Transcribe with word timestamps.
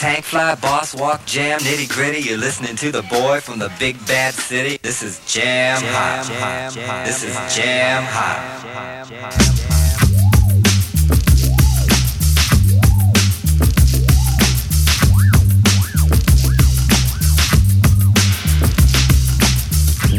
Tank 0.00 0.24
fly, 0.24 0.54
boss 0.54 0.94
walk, 0.94 1.26
jam, 1.26 1.58
nitty 1.60 1.86
gritty. 1.86 2.26
You're 2.26 2.38
listening 2.38 2.74
to 2.76 2.90
the 2.90 3.02
boy 3.02 3.40
from 3.40 3.58
the 3.58 3.70
big 3.78 3.98
bad 4.06 4.32
city. 4.32 4.78
This 4.80 5.02
is 5.02 5.20
jam, 5.26 5.78
jam 5.78 5.92
hot. 5.92 6.24
Jam, 6.26 6.72
jam, 6.72 7.04
this 7.04 7.22
is 7.22 7.36
jam 7.54 8.02
hot. 8.08 8.40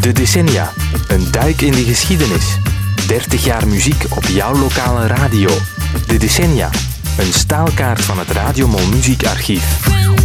De 0.02 0.12
decennia. 0.12 0.72
Een 1.08 1.32
duik 1.32 1.62
in 1.62 1.72
de 1.72 1.84
geschiedenis. 1.84 2.58
30 3.08 3.44
jaar 3.44 3.68
muziek 3.68 4.04
op 4.16 4.26
jouw 4.26 4.56
lokale 4.56 5.08
radio. 5.08 5.50
De 6.08 6.18
decennia 6.18 6.70
een 7.22 7.34
staalkaart 7.34 8.02
van 8.02 8.20
het 8.20 8.32
Radiomol 8.32 8.88
Muziekarchief. 8.88 10.21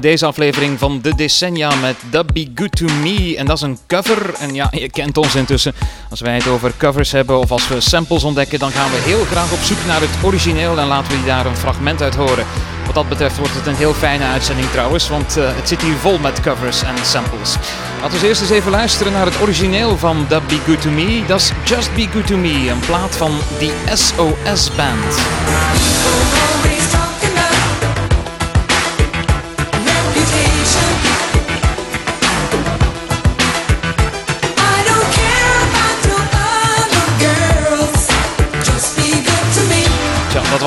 Begonnen 0.00 0.18
deze 0.18 0.26
aflevering 0.26 0.78
van 0.78 1.00
de 1.02 1.14
decennia 1.14 1.74
met 1.74 1.96
That 2.10 2.32
Be 2.32 2.48
Good 2.54 2.76
To 2.76 2.86
Me. 3.02 3.36
En 3.36 3.46
dat 3.46 3.56
is 3.56 3.62
een 3.62 3.78
cover. 3.86 4.34
En 4.34 4.54
ja, 4.54 4.68
je 4.70 4.90
kent 4.90 5.16
ons 5.16 5.34
intussen. 5.34 5.74
Als 6.10 6.20
wij 6.20 6.34
het 6.34 6.48
over 6.48 6.72
covers 6.76 7.12
hebben 7.12 7.38
of 7.38 7.50
als 7.50 7.68
we 7.68 7.80
samples 7.80 8.24
ontdekken, 8.24 8.58
dan 8.58 8.70
gaan 8.70 8.90
we 8.90 8.96
heel 8.96 9.24
graag 9.24 9.52
op 9.52 9.58
zoek 9.58 9.78
naar 9.86 10.00
het 10.00 10.10
origineel 10.22 10.78
en 10.78 10.86
laten 10.86 11.20
we 11.20 11.26
daar 11.26 11.46
een 11.46 11.56
fragment 11.56 12.02
uit 12.02 12.14
horen. 12.14 12.46
Wat 12.86 12.94
dat 12.94 13.08
betreft 13.08 13.38
wordt 13.38 13.54
het 13.54 13.66
een 13.66 13.74
heel 13.74 13.94
fijne 13.94 14.24
uitzending 14.24 14.70
trouwens, 14.70 15.08
want 15.08 15.36
eh, 15.36 15.44
het 15.56 15.68
zit 15.68 15.82
hier 15.82 15.96
vol 15.96 16.18
met 16.18 16.40
covers 16.40 16.82
en 16.82 16.94
samples. 17.04 17.56
Laten 18.02 18.20
we 18.20 18.26
eerst 18.26 18.40
eens 18.40 18.50
even 18.50 18.70
luisteren 18.70 19.12
naar 19.12 19.26
het 19.26 19.40
origineel 19.40 19.96
van 19.96 20.26
That 20.28 20.46
Be 20.46 20.58
Good 20.66 20.82
To 20.82 20.90
Me. 20.90 21.22
Dat 21.26 21.40
is 21.40 21.52
Just 21.64 21.94
Be 21.94 22.06
Good 22.12 22.26
To 22.26 22.36
Me, 22.36 22.70
een 22.70 22.80
plaat 22.80 23.16
van 23.16 23.32
die 23.58 23.72
SOS 23.94 24.70
Band. 24.76 25.16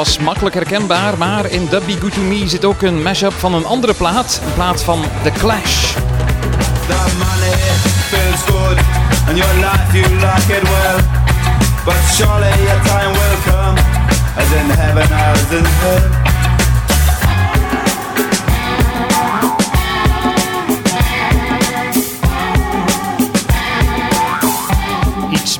Was 0.06 0.18
makkelijk 0.18 0.56
herkenbaar, 0.56 1.18
maar 1.18 1.46
in 1.46 1.70
That 1.70 1.86
Be 1.86 1.98
Good 2.00 2.14
To 2.14 2.22
Me 2.22 2.48
zit 2.48 2.66
ook 2.66 2.82
een 2.82 3.02
mashup 3.02 3.34
van 3.34 3.54
een 3.54 3.66
andere 3.66 3.94
plaat. 3.94 4.42
Een 4.46 4.54
plaat 4.54 4.84
van 4.84 5.02
The 5.24 5.32
Clash. 5.32 5.94
That 6.88 7.12
money 7.18 7.58
feels 8.10 8.42
good, 8.46 8.78
and 9.28 9.38
your 9.38 9.54
life 9.54 9.98
you 9.98 10.10
like 10.16 10.58
it 10.58 10.64
well. 10.64 11.00
But 11.86 11.96
surely 12.14 12.64
your 12.64 12.82
time 12.84 13.12
will 13.12 13.38
come, 13.46 13.80
as 14.38 14.52
in 14.52 14.70
heaven 14.70 15.12
as 15.12 15.52
in 15.52 15.66
hell. 15.66 16.21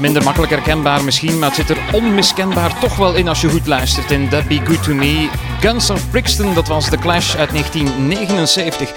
Minder 0.02 0.24
makkelijk 0.24 0.52
herkenbaar 0.52 1.04
misschien, 1.04 1.40
maar 1.40 1.48
het 1.48 1.58
zit 1.58 1.70
er 1.70 1.78
onmiskenbaar 1.92 2.80
toch 2.80 2.96
wel 2.96 3.14
in 3.14 3.28
als 3.28 3.42
je 3.42 3.50
goed 3.50 3.68
luistert 3.68 4.12
in 4.12 4.30
That 4.30 4.48
Be 4.48 4.60
Good 4.66 4.84
To 4.84 4.94
Me. 4.94 5.30
Guns 5.60 5.90
of 5.90 6.10
Brixton, 6.10 6.54
dat 6.54 6.68
was 6.68 6.90
The 6.90 6.98
Clash 6.98 7.36
uit 7.36 7.50
1979. 7.50 8.92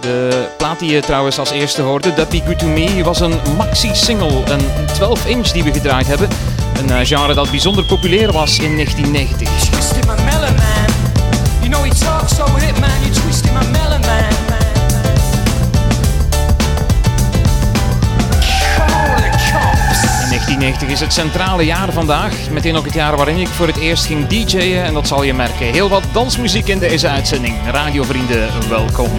De 0.00 0.46
plaat 0.56 0.78
die 0.78 0.90
je 0.90 1.00
trouwens 1.00 1.38
als 1.38 1.50
eerste 1.50 1.82
hoorde, 1.82 2.14
That 2.14 2.28
Be 2.28 2.42
Good 2.46 2.58
To 2.58 2.66
Me, 2.66 3.04
was 3.04 3.20
een 3.20 3.38
maxi-single, 3.56 4.50
een 4.50 4.64
12-inch 4.86 5.52
die 5.52 5.64
we 5.64 5.72
gedraaid 5.72 6.06
hebben. 6.06 6.28
Een 6.78 6.90
eh, 6.90 7.06
genre 7.06 7.34
dat 7.34 7.50
bijzonder 7.50 7.84
populair 7.84 8.32
was 8.32 8.58
in 8.58 8.74
1990. 8.74 10.85
1990 20.46 20.88
is 20.88 21.00
het 21.00 21.12
centrale 21.12 21.64
jaar 21.64 21.92
vandaag. 21.92 22.50
Meteen 22.50 22.76
ook 22.76 22.84
het 22.84 22.94
jaar 22.94 23.16
waarin 23.16 23.36
ik 23.36 23.48
voor 23.48 23.66
het 23.66 23.76
eerst 23.76 24.06
ging 24.06 24.26
DJ'en. 24.26 24.84
En 24.84 24.94
dat 24.94 25.06
zal 25.06 25.22
je 25.22 25.34
merken. 25.34 25.66
Heel 25.66 25.88
wat 25.88 26.02
dansmuziek 26.12 26.68
in 26.68 26.78
deze 26.78 27.08
uitzending. 27.08 27.54
Radiovrienden, 27.70 28.68
welkom. 28.68 29.10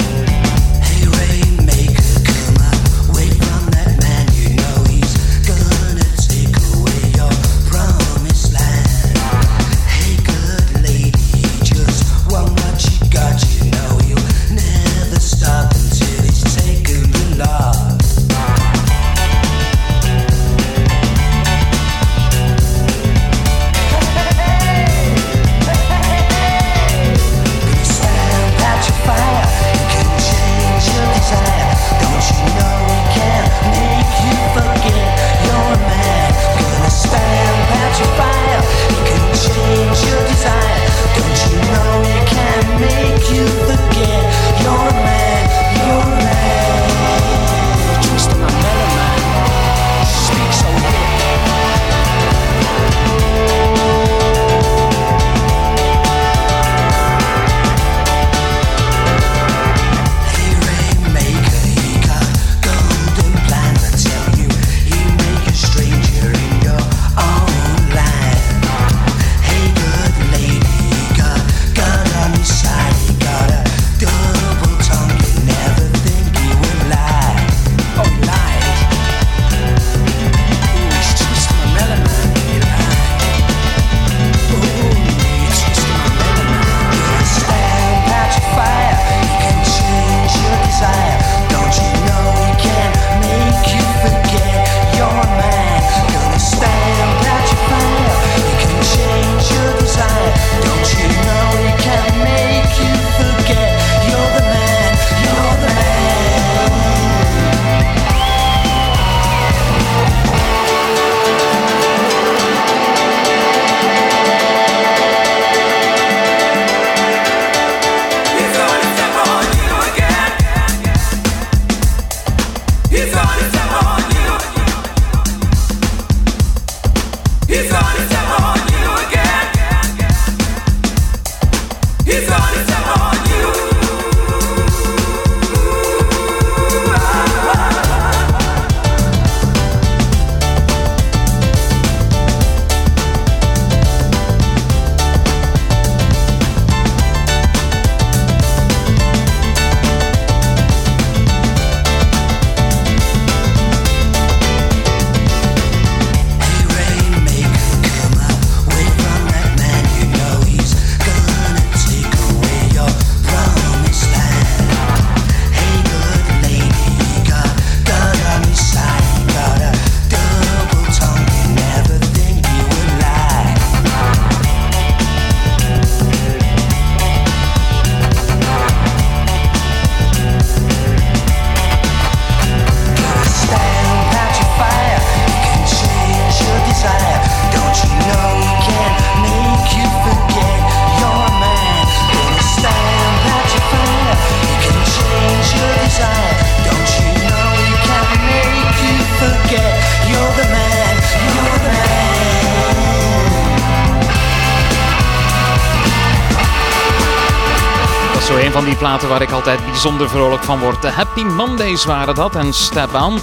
Bijzonder 209.81 210.09
vrolijk 210.09 210.43
van 210.43 210.59
word. 210.59 210.81
De 210.81 210.87
Happy 210.87 211.21
Mondays 211.21 211.85
waren 211.85 212.15
dat 212.15 212.35
en 212.35 212.53
Step 212.53 212.93
On. 212.93 213.13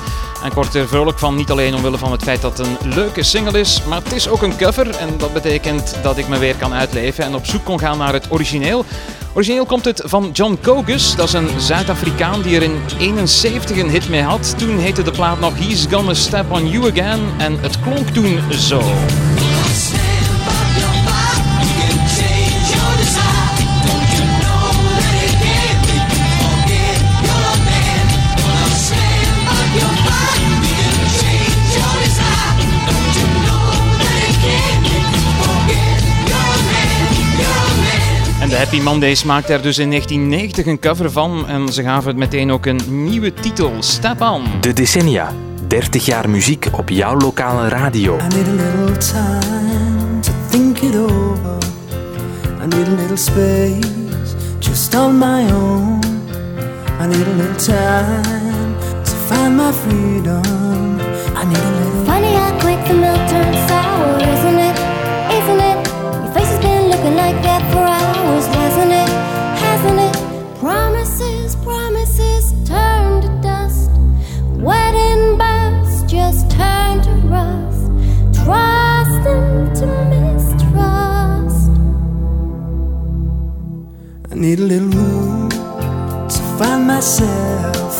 En 0.42 0.46
ik 0.46 0.52
word 0.52 0.75
er 0.75 0.88
vrolijk 0.88 1.18
van, 1.18 1.34
niet 1.34 1.50
alleen 1.50 1.75
omwille 1.75 1.99
van 1.99 2.12
het 2.12 2.23
feit 2.23 2.42
dat 2.42 2.58
het 2.58 2.66
een 2.66 2.94
leuke 2.94 3.23
single 3.23 3.61
is, 3.61 3.82
maar 3.88 4.02
het 4.02 4.12
is 4.12 4.28
ook 4.28 4.42
een 4.42 4.56
cover. 4.56 4.90
En 4.90 5.08
dat 5.18 5.32
betekent 5.32 5.96
dat 6.02 6.18
ik 6.18 6.28
me 6.28 6.38
weer 6.38 6.54
kan 6.54 6.73
uitleven 6.73 7.25
en 7.25 7.34
op 7.34 7.46
zoek 7.46 7.64
kon 7.64 7.78
gaan 7.78 7.99
naar 7.99 8.12
het 8.12 8.26
origineel. 8.30 8.84
Origineel 9.32 9.66
komt 9.66 9.84
het 9.84 10.02
van 10.04 10.30
John 10.32 10.58
Cogus, 10.62 11.16
dat 11.16 11.26
is 11.26 11.32
een 11.32 11.49
Zuid-Afrikaan 11.61 12.42
die 12.42 12.56
er 12.56 12.62
in 12.62 12.82
71 12.99 13.76
een 13.76 13.90
hit 13.90 14.08
mee 14.08 14.23
had. 14.23 14.54
Toen 14.58 14.78
heette 14.78 15.02
de 15.02 15.11
plaat 15.11 15.40
nog 15.40 15.58
He's 15.58 15.87
Gonna 15.90 16.14
Step 16.14 16.52
On 16.52 16.68
You 16.68 16.90
Again 16.90 17.20
en 17.38 17.58
het 17.61 17.80
klonk 17.80 18.08
toen 18.08 18.38
zo. 18.50 18.82
Happy 38.64 38.80
Mondays 38.80 39.25
maakte 39.25 39.52
er 39.52 39.62
dus 39.62 39.78
in 39.78 39.90
1990 39.90 40.66
een 40.66 40.78
cover 40.78 41.11
van 41.11 41.49
en 41.49 41.73
ze 41.73 41.83
gaven 41.83 42.09
het 42.09 42.16
meteen 42.16 42.52
ook 42.52 42.66
een 42.66 42.80
nieuwe 42.87 43.35
titel, 43.35 43.73
Step 43.78 44.21
On. 44.21 44.42
De 44.61 44.73
decennia. 44.73 45.33
30 45.66 46.04
jaar 46.04 46.30
muziek 46.30 46.68
op 46.73 46.88
jouw 46.88 47.16
lokale 47.16 47.68
radio. 47.68 48.16
I 48.16 48.21
need 48.35 48.47
a 48.47 48.50
little 48.50 48.97
time 48.97 50.21
to 50.21 50.33
think 50.50 50.78
it 50.78 50.97
over. 50.97 51.59
I 52.62 52.66
need 52.66 52.87
a 52.87 52.94
little 53.00 53.16
space 53.16 54.35
just 54.59 54.94
on 54.94 55.18
my 55.18 55.52
own. 55.52 55.99
I 57.00 57.06
need 57.06 57.26
a 57.26 57.37
little 57.37 57.75
time 57.75 58.76
to 59.04 59.12
find 59.26 59.56
my 59.56 59.73
freedom. 59.73 60.99
I 61.37 61.44
need 61.44 61.59
a 61.59 61.71
little. 61.71 62.04
Funny 62.04 62.35
how 62.35 62.59
quick 62.59 62.87
the 62.87 62.94
milk 62.94 63.28
turns 63.28 63.68
sour, 63.68 64.18
isn't 64.18 64.59
it? 64.59 64.63
I 84.34 84.36
need 84.36 84.58
a 84.58 84.62
little 84.62 84.88
room 84.88 85.48
to 85.48 86.40
find 86.58 86.88
myself. 86.88 87.94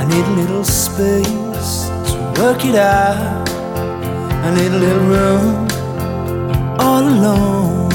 I 0.00 0.06
need 0.08 0.24
a 0.24 0.34
little 0.40 0.64
space 0.64 1.84
to 2.08 2.34
work 2.40 2.64
it 2.64 2.76
out. 2.76 3.46
I 4.42 4.54
need 4.54 4.72
a 4.72 4.78
little 4.78 5.04
room 5.04 5.68
all 6.80 7.02
alone. 7.02 7.92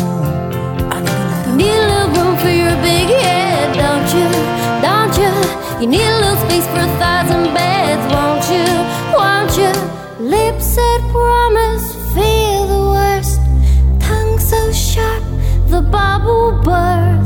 I 0.93 0.99
need 1.01 1.09
a 1.09 1.25
little. 1.31 1.55
Need 1.55 1.73
a 1.73 1.87
little 1.89 2.09
room 2.15 2.37
for 2.37 2.49
your 2.49 2.75
big 2.85 3.09
head, 3.09 3.73
don't 3.73 4.09
you? 4.13 4.29
Don't 4.85 5.15
you? 5.17 5.33
You 5.81 5.87
need 5.87 6.05
a 6.05 6.19
little 6.21 6.37
space 6.45 6.67
for 6.67 6.81
a 6.85 6.91
thousand 7.01 7.51
beds, 7.55 8.05
won't 8.13 8.45
you? 8.53 8.69
Won't 9.17 9.57
you? 9.57 9.73
Lips 10.23 10.75
that 10.75 11.01
promise 11.11 11.95
feel 12.13 12.67
the 12.67 12.83
worst. 12.93 13.39
Tongue 14.05 14.37
so 14.37 14.71
sharp, 14.71 15.23
the 15.67 15.81
bubble 15.81 16.61
bursts. 16.61 17.24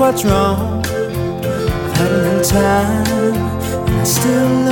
Check 0.00 0.14
what's 0.14 0.24
wrong. 0.24 0.84
I've 0.84 1.96
had 1.96 2.10
a 2.10 2.16
little 2.16 2.44
time, 2.44 3.36
and 3.88 4.00
I 4.00 4.04
still 4.04 4.69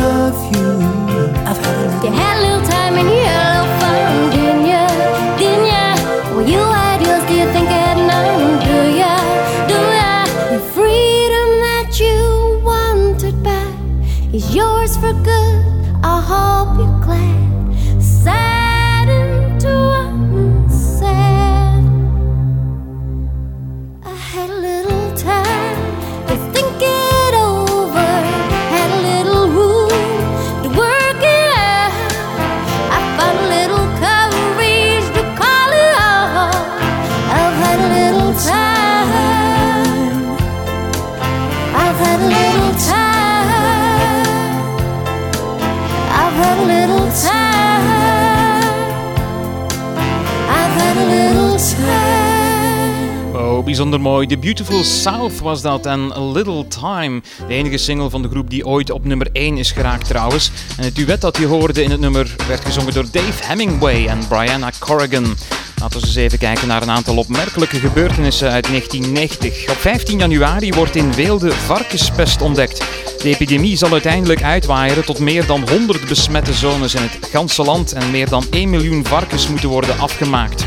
mooi. 53.86 54.26
The 54.26 54.38
Beautiful 54.38 54.84
South 54.84 55.40
was 55.40 55.62
dat 55.62 55.86
en 55.86 56.12
A 56.16 56.20
Little 56.20 56.66
Time. 56.68 57.20
De 57.46 57.54
enige 57.54 57.76
single 57.76 58.10
van 58.10 58.22
de 58.22 58.28
groep 58.28 58.50
die 58.50 58.66
ooit 58.66 58.90
op 58.90 59.04
nummer 59.04 59.28
1 59.32 59.58
is 59.58 59.72
geraakt 59.72 60.06
trouwens. 60.06 60.50
En 60.76 60.84
het 60.84 60.94
duet 60.94 61.20
dat 61.20 61.36
je 61.36 61.46
hoorde 61.46 61.82
in 61.82 61.90
het 61.90 62.00
nummer 62.00 62.34
werd 62.48 62.64
gezongen 62.64 62.92
door 62.92 63.06
Dave 63.10 63.44
Hemingway 63.46 64.06
en 64.06 64.18
Brianna 64.28 64.70
Corrigan. 64.78 65.36
Laten 65.80 66.00
we 66.00 66.06
eens 66.06 66.14
even 66.14 66.38
kijken 66.38 66.68
naar 66.68 66.82
een 66.82 66.90
aantal 66.90 67.16
opmerkelijke 67.16 67.78
gebeurtenissen 67.78 68.50
uit 68.50 68.66
1990. 68.66 69.70
Op 69.70 69.76
15 69.76 70.18
januari 70.18 70.72
wordt 70.72 70.96
in 70.96 71.14
Weelde 71.14 71.52
varkenspest 71.52 72.42
ontdekt. 72.42 72.78
De 73.22 73.28
epidemie 73.28 73.76
zal 73.76 73.92
uiteindelijk 73.92 74.42
uitwaaieren 74.42 75.04
tot 75.04 75.18
meer 75.18 75.46
dan 75.46 75.68
100 75.70 76.08
besmette 76.08 76.52
zones 76.52 76.94
in 76.94 77.02
het 77.02 77.28
ganse 77.30 77.62
land 77.62 77.92
en 77.92 78.10
meer 78.10 78.28
dan 78.28 78.44
1 78.50 78.70
miljoen 78.70 79.04
varkens 79.04 79.48
moeten 79.48 79.68
worden 79.68 79.98
afgemaakt. 79.98 80.66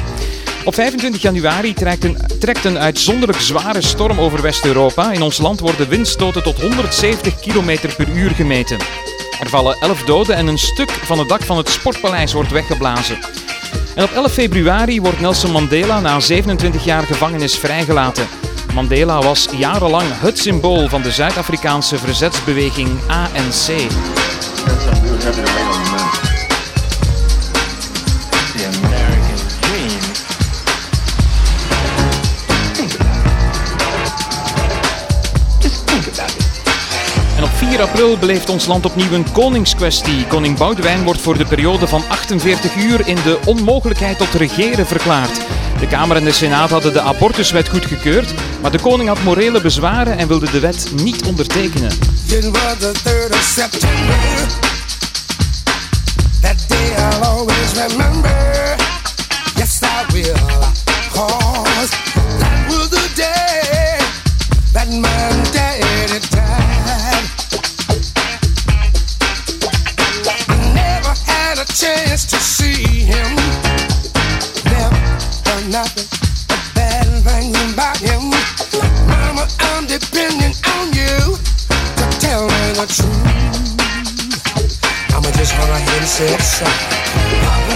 Op 0.64 0.74
25 0.74 1.22
januari 1.22 1.74
trekt 1.74 2.04
een, 2.04 2.18
trekt 2.40 2.66
een 2.66 2.78
uitzonderlijk 2.78 3.40
zware 3.40 3.82
storm 3.82 4.20
over 4.20 4.42
West-Europa. 4.42 5.12
In 5.12 5.22
ons 5.22 5.38
land 5.38 5.60
worden 5.60 5.90
windstoten 5.90 6.44
tot 6.44 6.62
170 6.62 7.40
km 7.40 7.78
per 7.98 8.10
uur 8.10 8.32
gemeten. 8.32 8.78
Er 9.40 9.50
vallen 9.50 9.78
11 9.80 10.04
doden 10.04 10.36
en 10.36 10.48
een 10.48 10.58
stuk 10.58 10.92
van 10.92 11.20
het 11.20 11.30
dak 11.30 11.44
van 11.44 11.58
het 11.58 11.70
Sportpaleis 11.70 12.34
wordt 12.34 12.52
weggeblazen. 12.52 13.18
En 13.96 14.04
op 14.04 14.12
11 14.12 14.32
februari 14.32 15.02
wordt 15.02 15.20
Nelson 15.20 15.52
Mandela 15.52 16.00
na 16.00 16.20
27 16.20 16.84
jaar 16.84 17.04
gevangenis 17.04 17.58
vrijgelaten. 17.58 18.28
Mandela 18.74 19.22
was 19.22 19.48
jarenlang 19.58 20.08
het 20.10 20.40
symbool 20.40 20.88
van 20.88 21.02
de 21.02 21.12
Zuid-Afrikaanse 21.12 21.98
verzetsbeweging 21.98 22.90
ANC. 23.08 23.90
4 37.72 37.82
april 37.82 38.18
beleeft 38.18 38.50
ons 38.50 38.66
land 38.66 38.86
opnieuw 38.86 39.12
een 39.12 39.32
koningskwestie. 39.32 40.26
Koning 40.28 40.58
Boudewijn 40.58 41.04
wordt 41.04 41.22
voor 41.22 41.38
de 41.38 41.46
periode 41.46 41.88
van 41.88 42.04
48 42.10 42.76
uur 42.76 43.08
in 43.08 43.16
de 43.16 43.40
onmogelijkheid 43.46 44.18
tot 44.18 44.34
regeren 44.34 44.86
verklaard. 44.86 45.42
De 45.80 45.88
Kamer 45.88 46.16
en 46.16 46.24
de 46.24 46.32
Senaat 46.32 46.70
hadden 46.70 46.94
de 46.94 47.02
abortuswet 47.02 47.70
goedgekeurd, 47.70 48.34
maar 48.62 48.72
de 48.72 48.80
koning 48.80 49.10
had 49.10 49.24
morele 49.24 49.62
bezwaren 49.62 50.18
en 50.18 50.28
wilde 50.28 50.52
de 50.52 50.60
wet 50.60 50.92
niet 50.96 51.24
ondertekenen. 51.24 51.92
It 52.28 52.50
was 52.50 52.78
the 52.80 52.92
3rd 53.04 53.34
of 53.34 53.42
September. 53.42 54.16
That 56.42 56.66
day 56.68 56.96
always 57.22 57.74
remember. 57.74 58.76
Yes, 59.56 59.80
I 59.82 60.14
will. 60.14 60.51
to 72.12 72.36
see 72.36 73.06
him. 73.06 73.36
Never 74.66 75.70
nothing 75.70 76.04
bad 76.76 77.08
things 77.24 77.74
about 77.74 77.98
him. 78.00 78.32
Mama, 79.08 79.48
I'm 79.60 79.88
depending 79.88 80.52
on 80.76 80.92
you 80.92 81.38
to 81.40 82.06
tell 82.20 82.48
me 82.48 82.74
the 82.76 82.86
truth. 82.92 83.16
I'ma 85.16 85.32
just 85.38 85.56
gonna 85.56 85.80
hear 85.80 86.02
you 86.02 86.06
say 86.06 87.71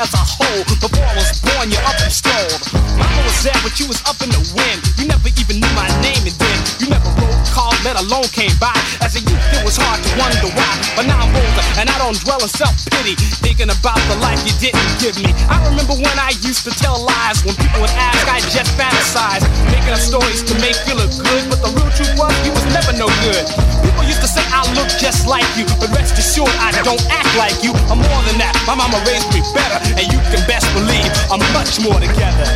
as 0.00 0.16
a 0.16 0.24
whole. 0.24 0.64
Before 0.80 1.04
I 1.04 1.12
was 1.12 1.28
born, 1.44 1.68
you're 1.68 1.84
up 1.84 2.00
and 2.00 2.08
stalled. 2.08 2.56
Mama 2.96 3.20
was 3.28 3.36
there, 3.44 3.56
but 3.60 3.76
you 3.76 3.84
was 3.84 4.00
up 4.08 4.16
in 4.24 4.32
the 4.32 4.40
wind. 4.56 4.80
You 4.96 5.04
never 5.12 5.28
even 5.28 5.60
knew 5.60 5.72
my 5.76 5.86
name, 6.00 6.24
and 6.24 6.36
then 6.40 6.58
you 6.80 6.88
never 6.88 7.12
wrote, 7.20 7.36
called, 7.52 7.76
let 7.84 8.00
alone 8.00 8.24
came 8.32 8.52
by. 8.56 8.72
As 9.04 9.12
a 9.16 9.20
youth, 9.20 9.44
it 9.52 9.60
was 9.60 9.76
hard 9.76 10.00
to 10.00 10.10
wonder 10.16 10.48
why. 10.56 10.72
But 10.96 11.04
now 11.04 11.20
I'm 11.20 11.28
older, 11.36 11.64
and 11.76 11.92
I 11.92 11.96
don't 12.00 12.16
dwell 12.24 12.40
in 12.40 12.48
self 12.48 12.72
pity. 12.88 13.12
Thinking 13.44 13.68
about 13.68 14.00
the 14.08 14.16
life 14.24 14.40
you 14.48 14.56
didn't 14.56 14.88
give 15.04 15.20
me. 15.20 15.36
I 15.52 15.60
remember 15.68 15.92
when 16.00 16.16
I 16.16 16.32
used 16.40 16.64
to 16.64 16.72
tell 16.72 16.96
lies. 16.96 17.44
When 17.44 17.52
people 17.60 17.84
would 17.84 17.92
ask, 17.92 18.24
I 18.24 18.40
just 18.40 18.72
fantasized, 18.80 19.44
Making 19.68 19.92
up 19.92 20.00
stories 20.00 20.40
to 20.48 20.56
make 20.64 20.80
you 20.88 20.96
look 20.96 21.12
good. 21.12 21.44
But 21.52 21.60
the 21.60 21.70
real 21.76 21.92
truth 21.92 22.16
was, 22.16 22.32
you 22.48 22.56
was 22.56 22.64
never 22.72 22.96
no 22.96 23.12
good. 23.20 23.44
People 23.84 24.04
used 24.08 24.24
to 24.24 24.30
say 24.30 24.40
I 24.48 24.64
look 24.72 24.88
just 24.96 25.28
like 25.28 25.46
you. 25.60 25.68
But 25.76 25.92
rest 25.92 26.09
assured, 26.40 26.76
I 26.76 26.82
don't 26.82 27.02
act 27.10 27.32
like 27.36 27.62
you. 27.62 27.72
I'm 27.90 27.98
more 27.98 28.22
than 28.24 28.38
that. 28.40 28.56
My 28.66 28.74
mama 28.74 29.02
raised 29.06 29.28
me 29.34 29.40
better. 29.52 29.78
And 29.96 30.06
you 30.08 30.20
can 30.32 30.40
best 30.46 30.68
believe 30.72 31.10
I'm 31.28 31.40
much 31.52 31.80
more 31.80 31.98
together. 32.00 32.46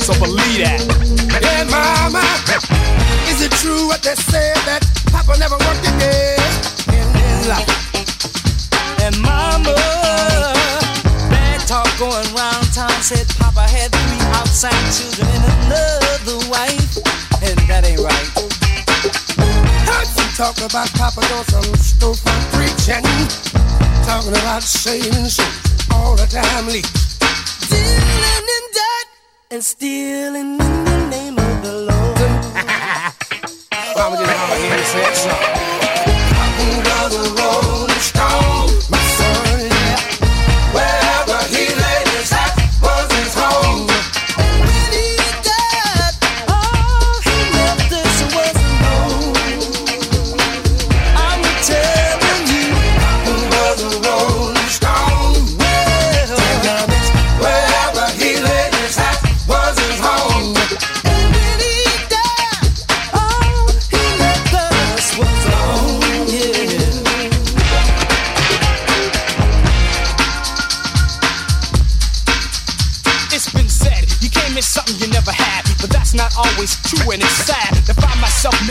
So 0.00 0.12
believe 0.20 0.64
that. 0.64 0.80
Yeah, 1.42 1.64
mama, 1.68 2.22
is 3.28 3.42
it 3.42 3.52
true 3.60 3.86
what 3.86 4.02
they 4.02 4.14
say 4.14 4.52
that 4.64 4.84
Papa 5.12 5.36
never 5.38 5.56
worked 5.64 5.84
a 5.84 5.92
day 5.98 6.36
in 6.92 7.06
his 7.12 7.48
life? 7.48 7.68
And 9.00 9.16
mama, 9.20 9.74
bad 11.28 11.60
talk 11.66 11.88
going 11.98 12.28
round 12.34 12.64
town 12.72 12.94
said 13.02 13.28
Papa 13.36 13.68
had 13.68 13.92
three 13.92 14.24
outside 14.38 14.76
children 14.92 15.28
and 15.28 15.44
another 15.66 16.38
wife. 16.48 16.96
And 17.44 17.58
that 17.68 17.84
ain't 17.84 18.00
right. 18.00 18.53
Heard 20.34 20.46
some 20.46 20.54
talk 20.54 20.70
about 20.70 20.92
Papa 20.94 21.20
doing 21.28 21.44
some 21.44 21.74
storefront 21.74 22.52
preaching, 22.52 23.04
talking 24.04 24.32
about 24.32 24.62
saving 24.62 25.28
souls 25.28 25.86
all 25.92 26.16
the 26.16 26.26
time. 26.26 26.66
Lee. 26.66 26.82
Dealing 27.68 28.48
in 28.56 28.64
debt 28.72 29.06
and 29.52 29.64
stealing 29.64 30.60
in 30.60 30.84
the 30.84 31.08
name 31.08 31.38
of 31.38 31.62
the 31.62 31.72
Lord. 31.72 32.18
Mama 33.96 34.16
just 34.16 34.32
all 34.32 34.56
in 34.56 34.72
and 34.72 34.84
said 34.86 35.14
so. 35.14 35.30
Papa 35.30 35.83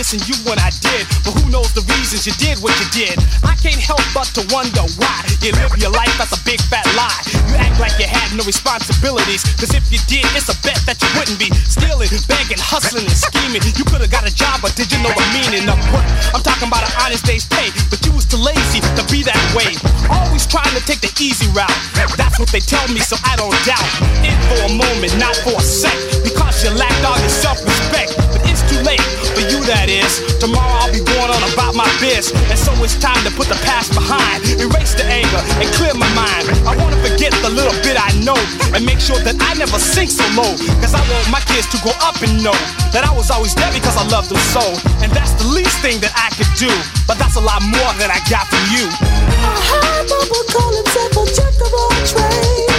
missing 0.04 0.20
you 0.28 0.36
when 0.44 0.60
I 0.60 0.68
did. 0.84 1.08
But 1.24 1.32
who 1.40 1.48
knows 1.48 1.72
the 1.72 1.80
reasons 1.96 2.28
you 2.28 2.36
did 2.36 2.60
what 2.60 2.76
you 2.76 2.88
did? 2.92 3.16
I 3.40 3.56
can't 3.64 3.80
help 3.80 4.04
but 4.12 4.28
to 4.36 4.44
wonder 4.52 4.84
why 5.00 5.16
you 5.40 5.56
live 5.56 5.72
your 5.80 5.96
life 5.96 6.12
as 6.20 6.36
a 6.36 6.40
big 6.44 6.60
fat 6.68 6.84
lie. 7.00 7.16
You 7.48 7.56
act 7.56 7.80
like 7.80 7.96
you 7.96 8.12
had 8.12 8.36
no 8.36 8.44
responsibilities. 8.44 9.48
Cause 9.56 9.72
if 9.72 9.88
you 9.88 10.04
did, 10.12 10.28
it's 10.36 10.52
a 10.52 10.58
bet 10.60 10.84
that 10.92 11.00
you 11.00 11.08
wouldn't 11.16 11.40
be 11.40 11.48
stealing, 11.72 12.12
begging, 12.28 12.60
hustling, 12.60 13.08
and 13.08 13.16
scheming. 13.16 13.64
You 13.64 13.88
could 13.88 14.04
have 14.04 14.12
got 14.12 14.28
a 14.28 14.34
job, 14.36 14.60
but 14.60 14.76
did 14.76 14.92
you 14.92 15.00
know 15.00 15.16
the 15.16 15.28
meaning 15.32 15.72
of 15.72 15.80
work? 15.96 16.04
I'm 16.36 16.44
talking 16.44 16.68
about 16.68 16.84
an 16.84 16.92
honest 17.00 17.24
day's 17.24 17.48
pay, 17.48 17.72
but 17.88 18.04
you 18.04 18.12
was 18.12 18.28
too 18.28 18.44
lazy 18.44 18.84
to 18.84 19.04
be 19.08 19.24
that 19.24 19.40
way. 19.56 19.72
Always 20.12 20.44
trying 20.44 20.76
to 20.76 20.84
take 20.84 21.00
the 21.00 21.16
easy 21.24 21.48
route. 21.56 21.72
That's 22.20 22.44
what 22.44 22.52
they 22.52 22.60
tell 22.60 22.84
me, 22.92 23.00
so 23.00 23.16
I 23.24 23.40
don't 23.40 23.56
doubt. 23.64 23.88
In 24.28 24.36
for 24.52 24.68
a 24.68 24.72
moment, 24.76 25.16
not 25.16 25.40
for 25.48 25.56
a 25.56 25.64
sec. 25.64 25.96
Because 26.28 26.60
you 26.60 26.76
lacked 26.76 27.08
all 27.08 27.16
your 27.24 27.32
it's 27.32 27.40
too 27.40 28.43
late 28.84 29.02
for 29.34 29.44
you, 29.48 29.64
that 29.66 29.88
is. 29.90 30.22
Tomorrow 30.38 30.84
I'll 30.84 30.94
be 30.94 31.02
going 31.02 31.32
on 31.32 31.42
about 31.56 31.74
my 31.74 31.88
biz. 32.04 32.32
And 32.52 32.60
so 32.60 32.72
it's 32.84 33.00
time 33.00 33.18
to 33.24 33.32
put 33.34 33.48
the 33.48 33.58
past 33.64 33.96
behind. 33.96 34.44
Erase 34.60 34.94
the 34.94 35.08
anger 35.08 35.42
and 35.60 35.68
clear 35.80 35.96
my 35.96 36.08
mind. 36.14 36.46
I 36.68 36.76
wanna 36.76 37.00
forget 37.02 37.34
the 37.42 37.50
little 37.50 37.74
bit 37.82 37.96
I 37.96 38.12
know. 38.22 38.38
And 38.76 38.86
make 38.86 39.00
sure 39.00 39.18
that 39.24 39.40
I 39.40 39.56
never 39.56 39.80
sink 39.80 40.12
so 40.12 40.26
low. 40.36 40.54
Cause 40.84 40.94
I 40.94 41.02
want 41.10 41.26
my 41.32 41.42
kids 41.50 41.68
to 41.74 41.78
grow 41.82 41.96
up 42.04 42.20
and 42.22 42.44
know 42.44 42.56
that 42.92 43.08
I 43.08 43.12
was 43.16 43.32
always 43.32 43.56
there 43.56 43.72
because 43.74 43.96
I 43.96 44.06
loved 44.12 44.30
them 44.30 44.44
so. 44.52 44.64
And 45.02 45.10
that's 45.16 45.34
the 45.40 45.48
least 45.48 45.80
thing 45.80 46.04
that 46.04 46.14
I 46.14 46.30
could 46.36 46.52
do. 46.60 46.72
But 47.08 47.18
that's 47.18 47.40
a 47.40 47.44
lot 47.44 47.64
more 47.64 47.92
than 47.98 48.12
I 48.12 48.20
got 48.30 48.46
from 48.52 48.64
you. 48.70 48.86
I 48.92 49.56
heard 49.72 50.06
Papa 50.12 50.40
call 50.52 50.72
himself 50.76 51.12
a 51.18 51.24
jack 51.32 51.56
of 51.64 51.72
all 51.74 51.94
trades. 52.06 52.73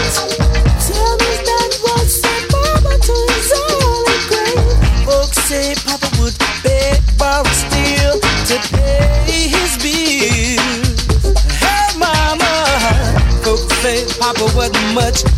Much 14.95 15.34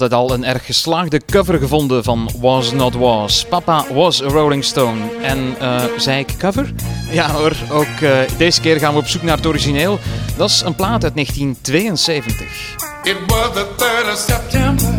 altijd 0.00 0.20
al 0.20 0.32
een 0.32 0.44
erg 0.44 0.66
geslaagde 0.66 1.20
cover 1.26 1.58
gevonden 1.58 2.04
van 2.04 2.30
Was 2.40 2.72
Not 2.72 2.94
Was. 2.94 3.46
Papa 3.48 3.84
was 3.92 4.22
a 4.22 4.26
Rolling 4.26 4.64
Stone. 4.64 5.00
En 5.22 5.54
eh, 5.60 5.84
zei 5.96 6.18
ik 6.18 6.34
cover? 6.38 6.72
Ja 7.10 7.30
hoor, 7.30 7.52
ook 7.70 8.00
eh, 8.00 8.18
deze 8.36 8.60
keer 8.60 8.78
gaan 8.78 8.92
we 8.92 8.98
op 8.98 9.06
zoek 9.06 9.22
naar 9.22 9.36
het 9.36 9.46
origineel. 9.46 9.98
Dat 10.36 10.50
is 10.50 10.62
een 10.64 10.74
plaat 10.74 11.04
uit 11.04 11.14
1972. 11.14 12.76
It 13.02 13.16
was 13.26 13.52
the 13.52 13.66
3rd 13.76 14.12
of 14.12 14.18
September. 14.18 14.94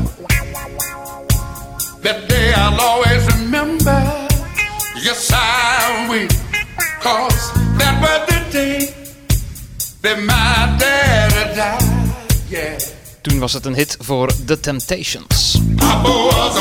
That 2.01 2.29
day 2.29 2.49
I'll 2.49 2.79
always 2.79 3.25
remember. 3.25 4.03
Yes, 4.93 5.29
I 5.31 6.07
will. 6.09 6.27
Cause 6.99 7.51
that 7.77 7.99
was 8.01 8.19
the 8.27 8.41
day 8.51 8.93
that 10.01 10.17
my 10.19 10.77
daddy 10.77 11.55
died. 11.55 11.83
Yeah. 12.49 12.94
Toen 13.25 13.39
was 13.39 13.53
het 13.53 13.65
een 13.65 13.73
hit 13.75 13.97
voor 13.99 14.31
The 14.45 14.59
Temptations. 14.59 15.59
Papa 15.75 16.09
was 16.09 16.55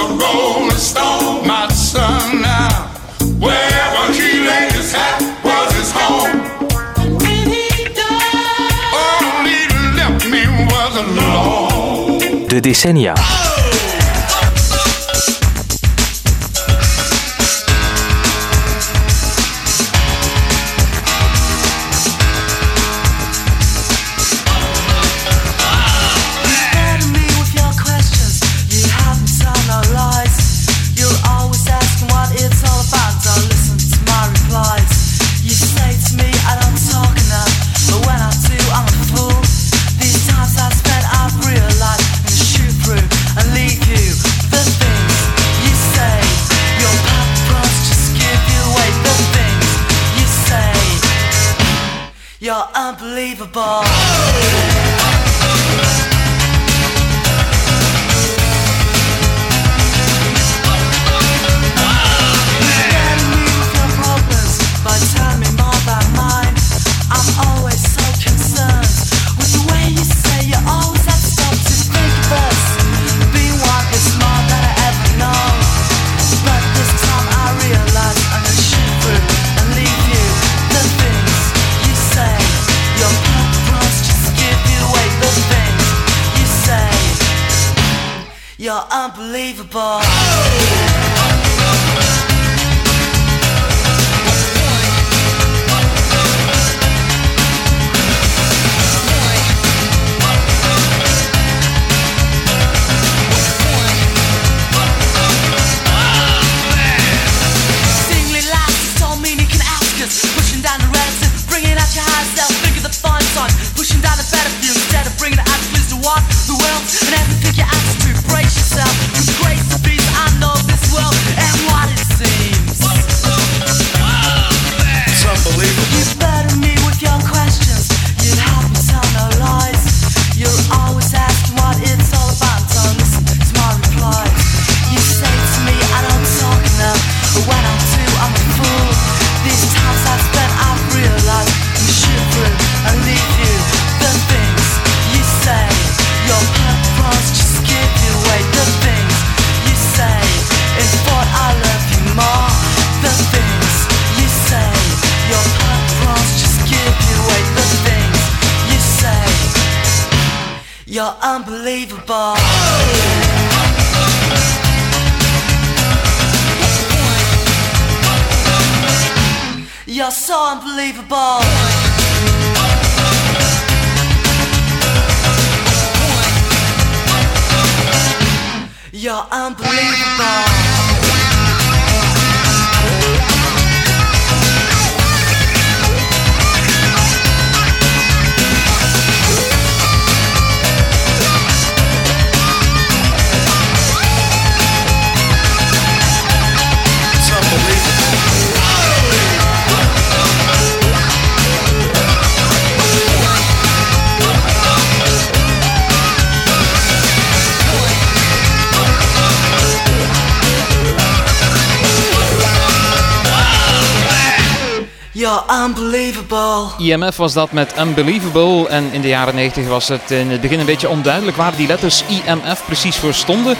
Unbelievable. 215.64 216.66
IMF 216.78 217.16
was 217.16 217.32
dat 217.32 217.52
met 217.52 217.74
Unbelievable 217.78 218.68
en 218.68 218.92
in 218.92 219.00
de 219.00 219.08
jaren 219.08 219.34
90 219.34 219.66
was 219.66 219.88
het 219.88 220.10
in 220.10 220.30
het 220.30 220.40
begin 220.40 220.60
een 220.60 220.66
beetje 220.66 220.88
onduidelijk 220.88 221.36
waar 221.36 221.56
die 221.56 221.66
letters 221.66 222.04
IMF 222.08 222.64
precies 222.66 222.96
voor 222.96 223.14
stonden. 223.14 223.56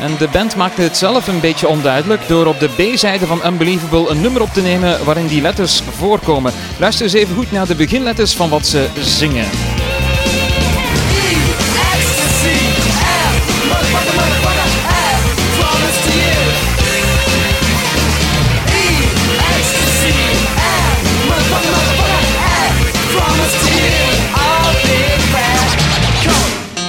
En 0.00 0.16
de 0.18 0.28
band 0.28 0.56
maakte 0.56 0.82
het 0.82 0.96
zelf 0.96 1.26
een 1.26 1.40
beetje 1.40 1.68
onduidelijk 1.68 2.28
door 2.28 2.46
op 2.46 2.60
de 2.60 2.68
B-zijde 2.68 3.26
van 3.26 3.46
Unbelievable 3.46 4.10
een 4.10 4.20
nummer 4.20 4.42
op 4.42 4.52
te 4.52 4.60
nemen 4.60 5.04
waarin 5.04 5.26
die 5.26 5.42
letters 5.42 5.82
voorkomen. 5.96 6.52
Luister 6.78 7.04
eens 7.04 7.14
even 7.14 7.34
goed 7.34 7.52
naar 7.52 7.66
de 7.66 7.74
beginletters 7.74 8.34
van 8.34 8.48
wat 8.48 8.66
ze 8.66 8.88
zingen. 8.98 9.46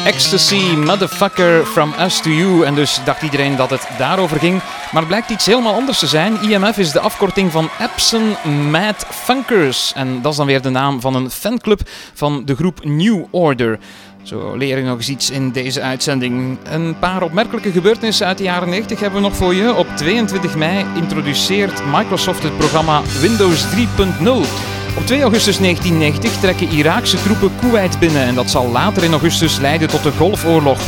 Ecstasy, 0.09 0.75
Motherfucker, 0.75 1.65
From 1.65 1.93
Us 1.99 2.21
To 2.21 2.29
You. 2.29 2.65
En 2.65 2.75
dus 2.75 2.99
dacht 3.05 3.21
iedereen 3.21 3.55
dat 3.55 3.69
het 3.69 3.87
daarover 3.97 4.39
ging. 4.39 4.61
Maar 4.91 5.01
het 5.01 5.07
blijkt 5.07 5.29
iets 5.29 5.45
helemaal 5.45 5.73
anders 5.73 5.99
te 5.99 6.07
zijn. 6.07 6.41
IMF 6.41 6.77
is 6.77 6.91
de 6.91 6.99
afkorting 6.99 7.51
van 7.51 7.69
Epson 7.79 8.35
Mad 8.71 9.05
Funkers. 9.09 9.93
En 9.95 10.21
dat 10.21 10.31
is 10.31 10.37
dan 10.37 10.45
weer 10.45 10.61
de 10.61 10.69
naam 10.69 11.01
van 11.01 11.15
een 11.15 11.29
fanclub 11.29 11.81
van 12.13 12.45
de 12.45 12.55
groep 12.55 12.85
New 12.85 13.25
Order. 13.31 13.79
Zo 14.23 14.55
leer 14.55 14.75
we 14.75 14.81
nog 14.81 14.97
eens 14.97 15.09
iets 15.09 15.29
in 15.29 15.51
deze 15.51 15.81
uitzending. 15.81 16.57
Een 16.63 16.99
paar 16.99 17.21
opmerkelijke 17.21 17.71
gebeurtenissen 17.71 18.27
uit 18.27 18.37
de 18.37 18.43
jaren 18.43 18.69
90 18.69 18.99
hebben 18.99 19.21
we 19.21 19.27
nog 19.27 19.37
voor 19.37 19.53
je. 19.53 19.73
Op 19.73 19.87
22 19.95 20.55
mei 20.55 20.85
introduceert 20.95 21.81
Microsoft 21.85 22.43
het 22.43 22.57
programma 22.57 23.01
Windows 23.21 23.65
3.0. 23.75 24.78
Op 24.99 25.05
2 25.05 25.21
augustus 25.21 25.57
1990 25.57 26.39
trekken 26.39 26.69
Iraakse 26.69 27.21
troepen 27.23 27.51
Kuwait 27.59 27.99
binnen 27.99 28.21
en 28.21 28.35
dat 28.35 28.49
zal 28.49 28.69
later 28.71 29.03
in 29.03 29.11
augustus 29.11 29.57
leiden 29.57 29.87
tot 29.87 30.03
de 30.03 30.11
Golfoorlog. 30.11 30.79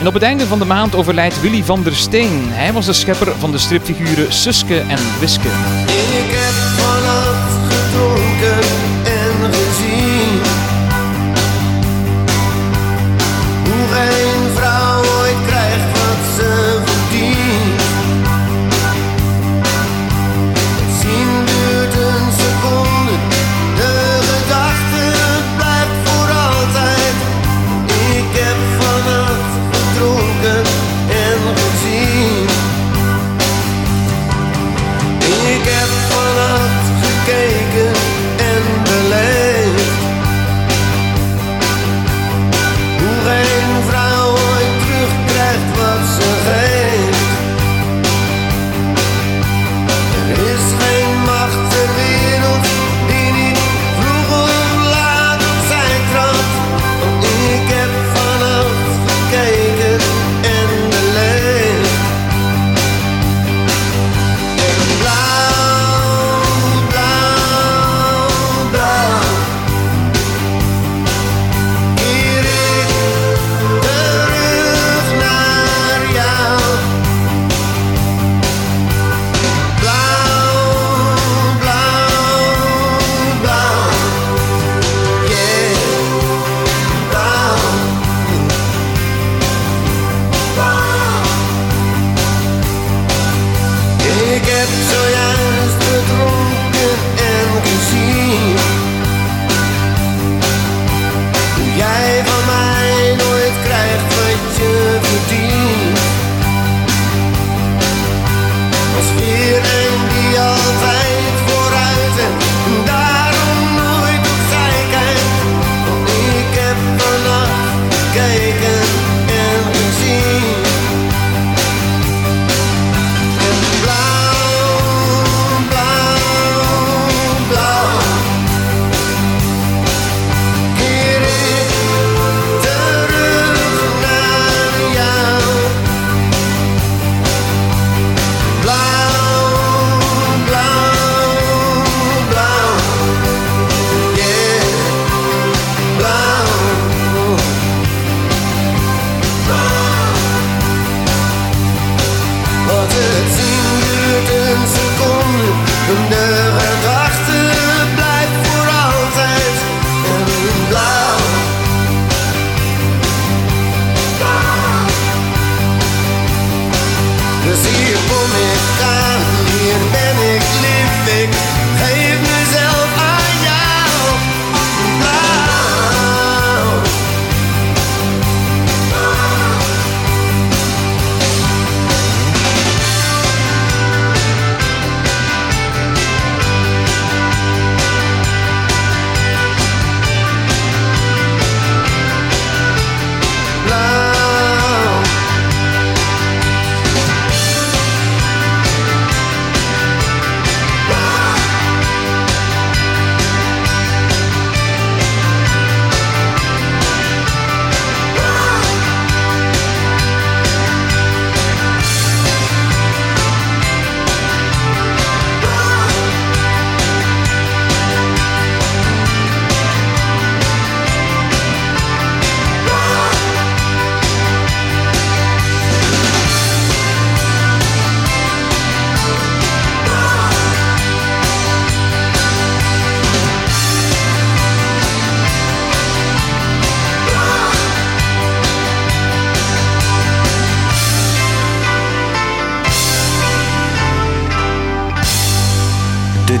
En 0.00 0.06
op 0.06 0.14
het 0.14 0.22
einde 0.22 0.46
van 0.46 0.58
de 0.58 0.64
maand 0.64 0.94
overlijdt 0.94 1.40
Willy 1.40 1.64
van 1.64 1.82
der 1.82 1.94
Steen. 1.94 2.42
Hij 2.48 2.72
was 2.72 2.86
de 2.86 2.92
schepper 2.92 3.38
van 3.38 3.50
de 3.50 3.58
stripfiguren 3.58 4.32
Suske 4.32 4.78
en 4.78 4.98
Wiske. 5.20 5.87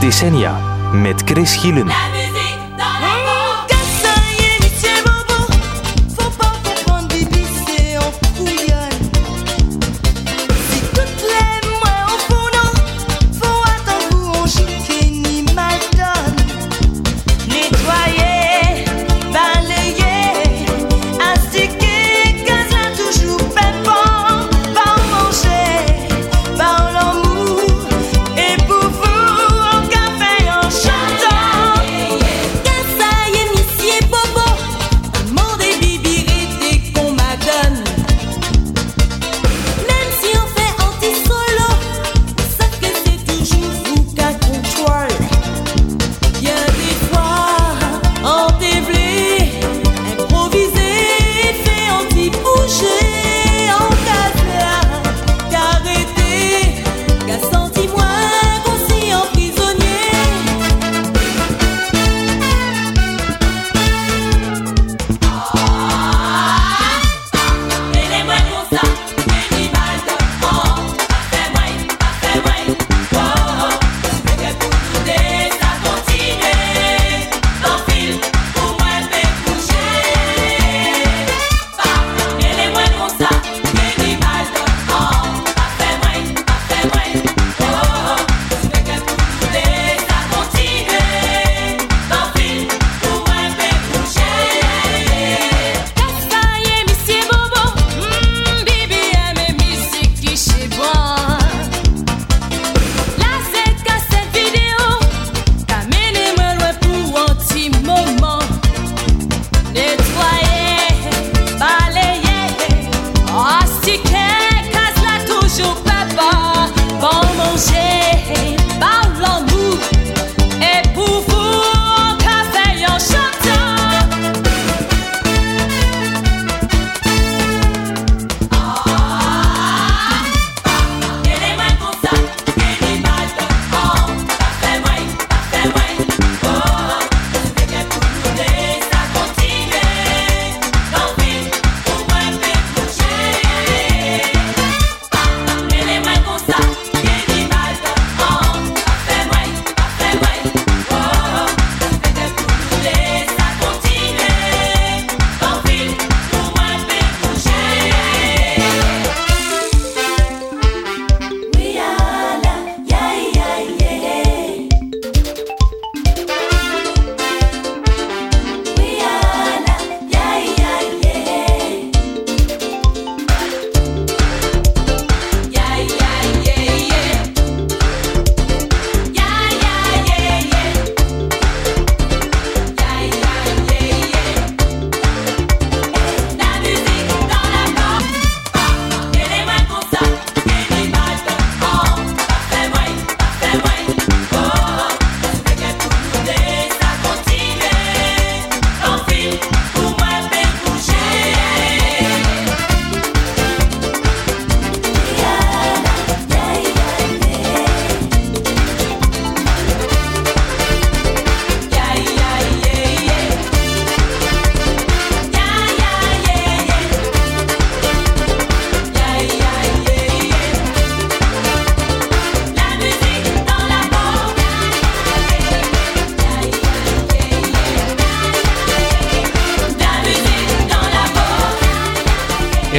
decennia 0.00 0.60
met 0.92 1.22
Chris 1.24 1.56
Gielen. 1.56 2.17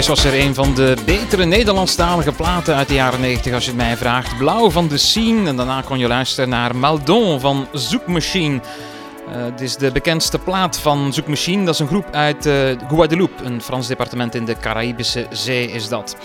Was 0.10 0.24
er 0.24 0.40
een 0.40 0.54
van 0.54 0.76
de 0.76 0.96
betere 1.06 1.46
Nederlandstalige 1.46 2.32
platen 2.32 2.76
uit 2.76 2.88
de 2.88 2.94
jaren 2.94 3.22
90 3.22 3.54
als 3.54 3.64
je 3.64 3.70
het 3.70 3.80
mij 3.80 3.98
vraagt. 3.98 4.38
Blauw 4.38 4.70
van 4.70 4.88
de 4.88 4.98
Scene 4.98 5.48
en 5.48 5.56
daarna 5.56 5.82
kon 5.82 6.00
je 6.00 6.08
luisteren 6.08 6.50
naar 6.50 6.76
Maldon 6.76 7.40
van 7.40 7.68
Zoekmachine. 7.74 8.60
Uh, 9.30 9.44
dit 9.44 9.62
is 9.62 9.76
de 9.76 9.92
bekendste 9.92 10.40
plaat 10.40 10.80
van 10.80 11.14
Zoekmachine. 11.14 11.66
Dat 11.66 11.74
is 11.74 11.80
een 11.80 11.88
groep 11.88 12.12
uit 12.12 12.46
uh, 12.46 12.54
Guadeloupe, 12.88 13.44
een 13.44 13.62
Frans 13.62 13.88
departement 13.88 14.36
in 14.36 14.46
de 14.46 14.58
Caraïbische 14.58 15.28
Zee 15.32 15.72
is 15.72 15.88
dat. 15.88 16.16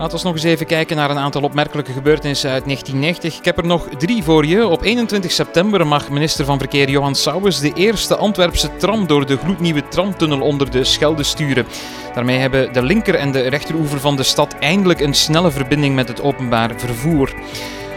Laten 0.00 0.18
we 0.18 0.24
nog 0.24 0.34
eens 0.34 0.42
even 0.42 0.66
kijken 0.66 0.96
naar 0.96 1.10
een 1.10 1.18
aantal 1.18 1.42
opmerkelijke 1.42 1.92
gebeurtenissen 1.92 2.50
uit 2.50 2.64
1990. 2.64 3.38
Ik 3.38 3.44
heb 3.44 3.58
er 3.58 3.66
nog 3.66 3.88
drie 3.98 4.22
voor 4.22 4.46
je. 4.46 4.66
Op 4.66 4.82
21 4.82 5.30
september 5.30 5.86
mag 5.86 6.10
minister 6.10 6.44
van 6.44 6.58
Verkeer 6.58 6.90
Johan 6.90 7.14
Sauwes 7.14 7.60
de 7.60 7.72
eerste 7.72 8.16
Antwerpse 8.16 8.76
tram 8.76 9.06
door 9.06 9.26
de 9.26 9.36
gloednieuwe 9.36 9.88
tramtunnel 9.88 10.40
onder 10.40 10.70
de 10.70 10.84
Schelde 10.84 11.22
sturen. 11.22 11.66
Daarmee 12.14 12.38
hebben 12.38 12.72
de 12.72 12.82
linker 12.82 13.14
en 13.14 13.32
de 13.32 13.40
rechteroever 13.40 14.00
van 14.00 14.16
de 14.16 14.22
stad 14.22 14.54
eindelijk 14.60 15.00
een 15.00 15.14
snelle 15.14 15.50
verbinding 15.50 15.94
met 15.94 16.08
het 16.08 16.22
openbaar 16.22 16.70
vervoer. 16.76 17.34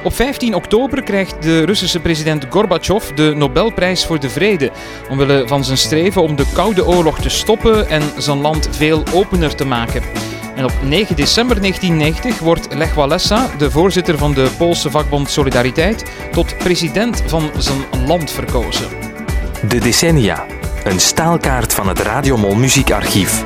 Op 0.03 0.13
15 0.13 0.55
oktober 0.55 1.03
krijgt 1.03 1.41
de 1.41 1.65
Russische 1.65 1.99
president 1.99 2.45
Gorbachev 2.49 3.09
de 3.09 3.33
Nobelprijs 3.35 4.05
voor 4.05 4.19
de 4.19 4.29
Vrede. 4.29 4.71
Omwille 5.09 5.47
van 5.47 5.63
zijn 5.63 5.77
streven 5.77 6.21
om 6.21 6.35
de 6.35 6.45
Koude 6.53 6.85
Oorlog 6.85 7.19
te 7.19 7.29
stoppen 7.29 7.89
en 7.89 8.01
zijn 8.17 8.41
land 8.41 8.67
veel 8.71 9.03
opener 9.13 9.55
te 9.55 9.65
maken. 9.65 10.32
En 10.55 10.65
op 10.65 10.73
9 10.81 11.15
december 11.15 11.59
1990 11.59 12.39
wordt 12.39 12.73
Lech 12.73 12.93
Walesa, 12.93 13.49
de 13.57 13.71
voorzitter 13.71 14.17
van 14.17 14.33
de 14.33 14.49
Poolse 14.57 14.91
vakbond 14.91 15.29
Solidariteit, 15.29 16.05
tot 16.31 16.57
president 16.57 17.23
van 17.25 17.51
zijn 17.57 18.05
land 18.05 18.31
verkozen. 18.31 18.87
De 19.67 19.79
decennia. 19.79 20.45
Een 20.83 20.99
staalkaart 20.99 21.73
van 21.73 21.87
het 21.87 21.99
Radiomol 21.99 22.55
muziekarchief. 22.55 23.43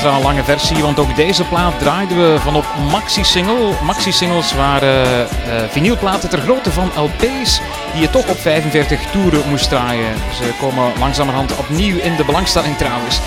Extra 0.00 0.20
lange 0.20 0.44
versie, 0.44 0.82
want 0.82 0.98
ook 0.98 1.16
deze 1.16 1.44
plaat 1.44 1.78
draaiden 1.78 2.16
we 2.16 2.38
van 2.40 2.56
op 2.56 2.64
maxi-single. 2.90 3.72
Maxi-singles 3.82 4.54
waren 4.54 5.28
eh, 5.28 5.28
vinylplaten 5.68 6.28
ter 6.28 6.38
grootte 6.38 6.70
van 6.70 6.90
LP's 6.96 7.60
die 7.92 8.00
je 8.00 8.10
toch 8.10 8.28
op 8.28 8.38
45 8.38 9.00
toeren 9.10 9.48
moest 9.48 9.68
draaien. 9.68 10.14
Ze 10.34 10.52
komen 10.60 10.92
langzamerhand 10.98 11.56
opnieuw 11.56 11.98
in 11.98 12.16
de 12.16 12.24
belangstelling 12.24 12.76
trouwens. 12.76 13.20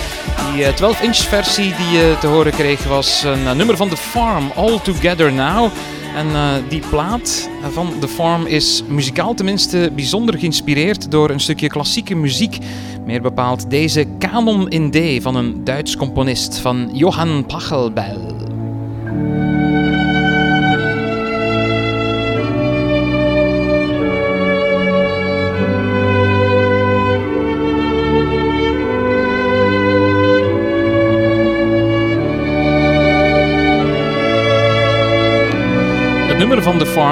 Die 0.52 0.64
eh, 0.64 0.74
12-inch 0.74 1.16
versie 1.16 1.74
die 1.76 1.98
je 1.98 2.16
te 2.20 2.26
horen 2.26 2.52
kreeg 2.52 2.84
was 2.84 3.22
een 3.22 3.46
eh, 3.46 3.52
nummer 3.52 3.76
van 3.76 3.88
The 3.88 3.96
Farm, 3.96 4.52
All 4.54 4.80
Together 4.82 5.32
Now. 5.32 5.70
En 6.14 6.26
eh, 6.26 6.54
die 6.68 6.82
plaat 6.90 7.48
van 7.72 7.92
The 8.00 8.08
Farm 8.08 8.46
is 8.46 8.82
muzikaal 8.88 9.34
tenminste 9.34 9.90
bijzonder 9.94 10.38
geïnspireerd 10.38 11.10
door 11.10 11.30
een 11.30 11.40
stukje 11.40 11.68
klassieke 11.68 12.14
muziek. 12.14 12.58
Meer 13.04 13.22
bepaald 13.22 13.70
deze 13.70 14.06
Canon 14.18 14.68
in 14.68 14.90
D 14.90 15.22
van 15.22 15.36
een 15.36 15.64
Duits 15.64 15.96
componist 15.96 16.58
van 16.58 16.90
Johann 16.92 17.46
Pachelbel. 17.46 18.33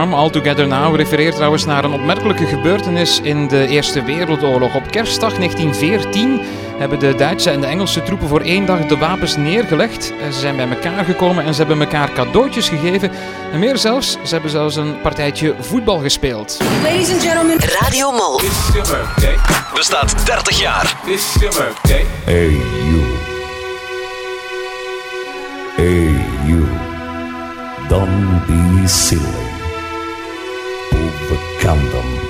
Farm, 0.03 0.15
All 0.15 0.31
Together 0.31 0.67
Now, 0.67 0.97
refereert 0.97 1.35
trouwens 1.35 1.65
naar 1.65 1.85
een 1.85 1.93
opmerkelijke 1.93 2.47
gebeurtenis 2.47 3.21
in 3.21 3.49
de 3.49 3.67
Eerste 3.67 4.03
Wereldoorlog. 4.03 4.75
Op 4.75 4.91
kerstdag 4.91 5.35
1914 5.35 6.41
hebben 6.79 6.99
de 6.99 7.15
Duitse 7.15 7.51
en 7.51 7.61
de 7.61 7.67
Engelse 7.67 8.03
troepen 8.03 8.29
voor 8.29 8.41
één 8.41 8.67
dag 8.67 8.87
de 8.87 8.97
wapens 8.97 9.37
neergelegd. 9.37 10.05
Ze 10.05 10.39
zijn 10.39 10.57
bij 10.57 10.69
elkaar 10.69 11.05
gekomen 11.05 11.45
en 11.45 11.55
ze 11.55 11.61
hebben 11.65 11.81
elkaar 11.81 12.13
cadeautjes 12.13 12.69
gegeven. 12.69 13.11
En 13.53 13.59
meer 13.59 13.79
zelfs, 13.79 14.13
ze 14.25 14.33
hebben 14.33 14.51
zelfs 14.51 14.77
een 14.77 15.01
partijtje 15.01 15.55
voetbal 15.61 15.99
gespeeld. 15.99 16.59
Ladies 16.83 17.13
and 17.13 17.23
gentlemen, 17.23 17.59
Radio 17.81 18.11
Mol. 18.11 18.41
Bestaat 19.75 20.27
30 20.27 20.61
jaar. 20.61 20.97
This. 21.05 21.37
Hey 22.25 22.51
you. 22.91 23.03
Hey 25.77 26.25
you. 26.47 26.67
Don't 27.89 28.47
be 28.47 28.89
silly. 28.89 29.52
Overcome 31.65 31.93
them 31.93 32.22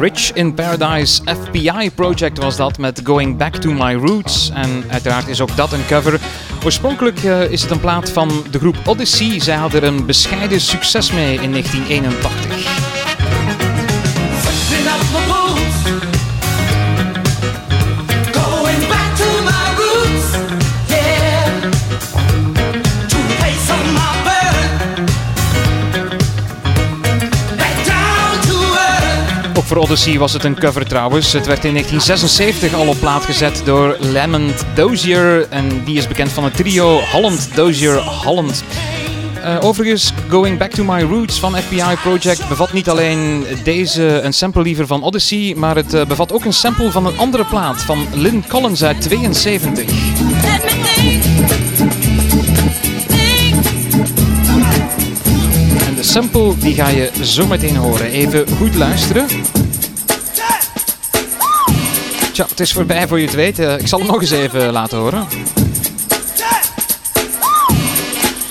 Rich 0.00 0.30
in 0.34 0.54
Paradise 0.54 1.22
FBI 1.22 1.90
Project 1.94 2.38
was 2.38 2.56
dat 2.56 2.78
met 2.78 3.00
Going 3.04 3.36
Back 3.36 3.54
to 3.56 3.72
My 3.72 3.94
Roots. 3.94 4.50
En 4.54 4.84
uiteraard 4.88 5.28
is 5.28 5.40
ook 5.40 5.56
dat 5.56 5.72
een 5.72 5.86
cover. 5.86 6.20
Oorspronkelijk 6.64 7.24
eh, 7.24 7.50
is 7.50 7.62
het 7.62 7.70
een 7.70 7.80
plaat 7.80 8.10
van 8.10 8.44
de 8.50 8.58
groep 8.58 8.76
Odyssey. 8.86 9.40
Zij 9.40 9.56
hadden 9.56 9.82
er 9.82 9.88
een 9.88 10.06
bescheiden 10.06 10.60
succes 10.60 11.12
mee 11.12 11.40
in 11.40 11.50
1981. 11.50 12.77
Voor 29.68 29.76
Odyssey 29.76 30.18
was 30.18 30.32
het 30.32 30.44
een 30.44 30.58
cover 30.58 30.86
trouwens. 30.86 31.32
Het 31.32 31.46
werd 31.46 31.64
in 31.64 31.72
1976 31.72 32.74
al 32.74 32.88
op 32.88 32.98
plaat 33.00 33.24
gezet 33.24 33.62
door 33.64 33.96
Lamont 34.00 34.64
Dozier. 34.74 35.46
En 35.50 35.84
die 35.84 35.96
is 35.96 36.08
bekend 36.08 36.32
van 36.32 36.44
het 36.44 36.56
trio 36.56 37.00
Holland 37.00 37.48
Dozier 37.54 37.98
Holland. 37.98 38.64
Eh, 39.42 39.56
overigens, 39.60 40.12
Going 40.28 40.58
Back 40.58 40.70
to 40.70 40.84
My 40.84 41.02
Roots 41.02 41.38
van 41.40 41.56
FBI 41.56 41.96
Project 42.02 42.48
bevat 42.48 42.72
niet 42.72 42.88
alleen 42.88 43.44
deze, 43.64 44.02
een 44.02 44.32
sample 44.32 44.62
liever 44.62 44.86
van 44.86 45.02
Odyssey, 45.02 45.54
maar 45.56 45.76
het 45.76 45.94
eh, 45.94 46.06
bevat 46.06 46.32
ook 46.32 46.44
een 46.44 46.52
sample 46.52 46.90
van 46.90 47.06
een 47.06 47.18
andere 47.18 47.44
plaat 47.44 47.82
van 47.82 48.06
Lynn 48.14 48.44
Collins 48.48 48.84
uit 48.84 49.00
72. 49.00 49.84
En 55.86 55.94
de 55.94 56.02
sample 56.02 56.54
die 56.58 56.74
ga 56.74 56.88
je 56.88 57.10
zo 57.22 57.46
meteen 57.46 57.76
horen. 57.76 58.06
Even 58.06 58.46
goed 58.58 58.74
luisteren. 58.74 59.26
Tja, 62.38 62.46
het 62.48 62.60
is 62.60 62.72
voorbij 62.72 63.08
voor 63.08 63.18
je 63.20 63.26
het 63.26 63.34
weet. 63.34 63.58
Eh, 63.58 63.78
ik 63.78 63.86
zal 63.86 63.98
hem 63.98 64.08
nog 64.08 64.20
eens 64.20 64.30
even 64.30 64.72
laten 64.72 64.98
horen. 64.98 65.26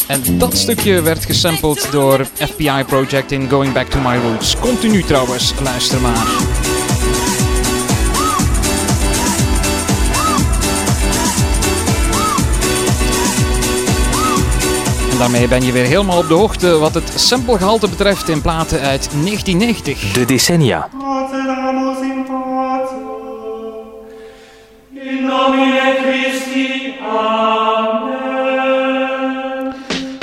En 0.07 0.37
dat 0.37 0.57
stukje 0.57 1.01
werd 1.01 1.25
gesampled 1.25 1.87
door 1.91 2.25
FBI 2.35 2.83
Project 2.87 3.31
in 3.31 3.49
Going 3.49 3.73
Back 3.73 3.87
to 3.89 3.99
My 3.99 4.17
Roots. 4.17 4.57
Continu 4.59 5.03
trouwens, 5.03 5.53
luister 5.63 6.01
maar. 6.01 6.27
En 15.11 15.17
daarmee 15.17 15.47
ben 15.47 15.63
je 15.63 15.71
weer 15.71 15.85
helemaal 15.85 16.17
op 16.17 16.27
de 16.27 16.33
hoogte 16.33 16.77
wat 16.77 16.93
het 16.93 17.11
samplegehalte 17.15 17.89
betreft 17.89 18.29
in 18.29 18.41
platen 18.41 18.79
uit 18.79 19.09
1990. 19.11 20.11
De 20.11 20.25
decennia. 20.25 20.89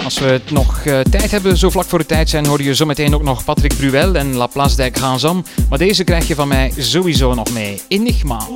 Als 0.04 0.18
we 0.18 0.26
het 0.26 0.50
nog 0.50 0.84
eh, 0.84 1.00
tijd 1.00 1.30
hebben, 1.30 1.56
zo 1.56 1.70
vlak 1.70 1.84
voor 1.84 1.98
de 1.98 2.06
tijd 2.06 2.30
zijn, 2.30 2.46
hoor 2.46 2.62
je 2.62 2.74
zometeen 2.74 3.14
ook 3.14 3.22
nog 3.22 3.44
Patrick 3.44 3.76
Bruel 3.76 4.14
en 4.14 4.34
La 4.34 4.48
Grands 4.92 5.22
Hommes. 5.22 5.48
Maar 5.68 5.78
deze 5.78 6.04
krijg 6.04 6.28
je 6.28 6.34
van 6.34 6.48
mij 6.48 6.72
sowieso 6.76 7.34
nog 7.34 7.52
mee. 7.52 7.82
Enigma. 7.88 8.46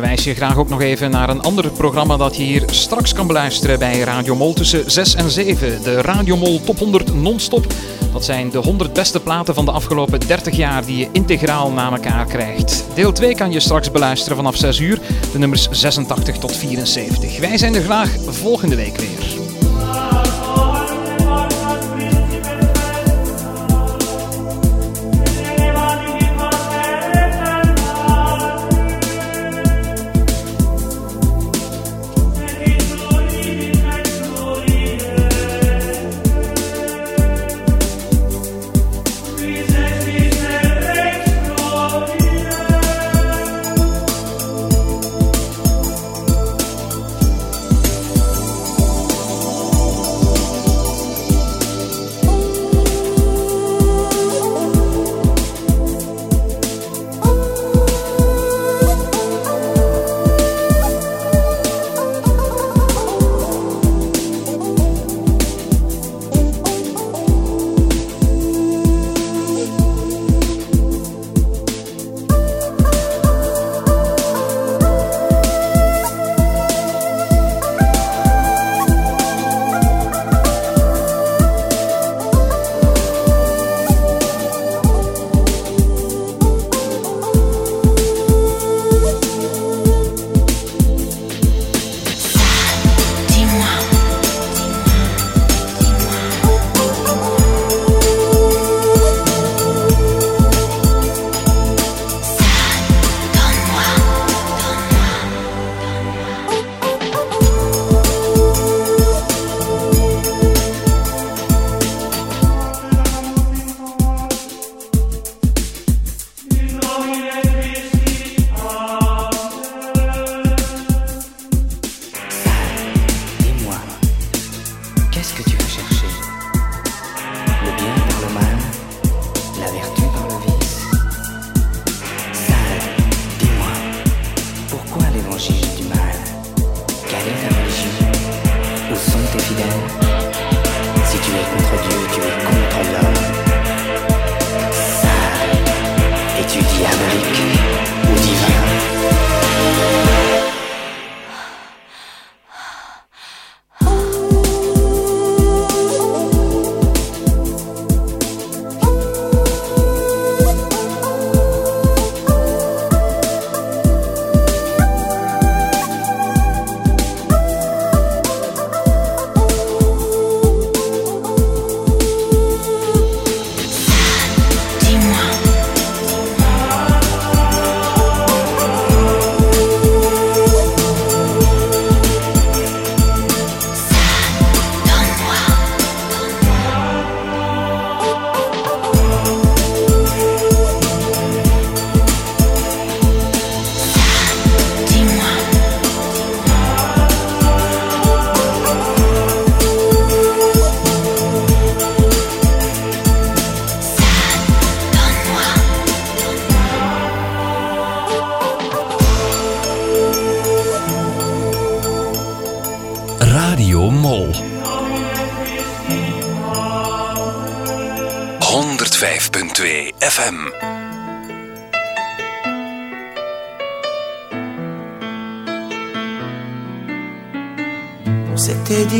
Verwijs 0.00 0.24
je 0.24 0.34
graag 0.34 0.56
ook 0.56 0.68
nog 0.68 0.80
even 0.80 1.10
naar 1.10 1.28
een 1.28 1.42
ander 1.42 1.70
programma 1.70 2.16
dat 2.16 2.36
je 2.36 2.42
hier 2.42 2.62
straks 2.66 3.12
kan 3.12 3.26
beluisteren 3.26 3.78
bij 3.78 4.00
Radio 4.00 4.34
Mol 4.34 4.52
tussen 4.52 4.90
6 4.90 5.14
en 5.14 5.30
7. 5.30 5.82
De 5.82 6.00
Radio 6.00 6.36
Mol 6.36 6.60
Top 6.60 6.78
100 6.78 7.14
non-stop. 7.14 7.66
Dat 8.12 8.24
zijn 8.24 8.50
de 8.50 8.58
100 8.58 8.92
beste 8.92 9.20
platen 9.20 9.54
van 9.54 9.64
de 9.64 9.70
afgelopen 9.70 10.20
30 10.26 10.56
jaar 10.56 10.84
die 10.84 10.96
je 10.96 11.08
integraal 11.12 11.70
na 11.70 11.90
elkaar 11.90 12.26
krijgt. 12.26 12.84
Deel 12.94 13.12
2 13.12 13.34
kan 13.34 13.52
je 13.52 13.60
straks 13.60 13.90
beluisteren 13.90 14.36
vanaf 14.36 14.56
6 14.56 14.78
uur, 14.78 15.00
de 15.32 15.38
nummers 15.38 15.68
86 15.70 16.38
tot 16.38 16.56
74. 16.56 17.38
Wij 17.38 17.58
zijn 17.58 17.74
er 17.74 17.82
graag 17.82 18.10
volgende 18.28 18.76
week 18.76 18.96
weer. 18.96 19.45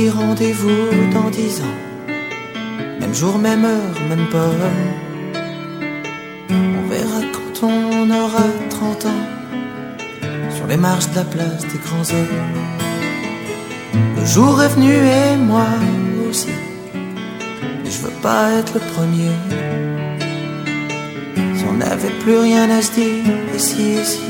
Rendez-vous 0.04 1.10
dans 1.12 1.30
dix 1.30 1.60
ans. 1.60 1.78
Même 3.00 3.14
jour, 3.14 3.38
même 3.38 3.64
heure, 3.64 3.98
même 4.10 4.26
pomme. 4.30 4.68
On 6.50 6.88
verra 6.88 7.20
quand 7.34 7.66
on 7.66 8.10
aura 8.10 8.46
30 8.68 9.06
ans. 9.06 9.24
Sur 10.54 10.66
les 10.66 10.76
marches 10.76 11.10
de 11.10 11.16
la 11.16 11.24
place 11.24 11.62
des 11.62 11.80
grands 11.86 12.08
hommes. 12.14 12.44
Le 14.18 14.24
jour 14.26 14.62
est 14.62 14.68
venu 14.68 14.92
et 14.92 15.36
moi 15.36 15.68
aussi. 16.28 16.54
Mais 17.82 17.90
je 17.90 17.98
veux 18.02 18.18
pas 18.22 18.52
être 18.58 18.74
le 18.74 18.84
premier. 18.94 19.34
Si 21.56 21.64
on 21.70 21.74
n'avait 21.74 22.16
plus 22.22 22.38
rien 22.38 22.68
à 22.70 22.82
se 22.82 22.92
dire, 22.92 23.24
ici, 23.54 23.94
ici. 24.02 24.20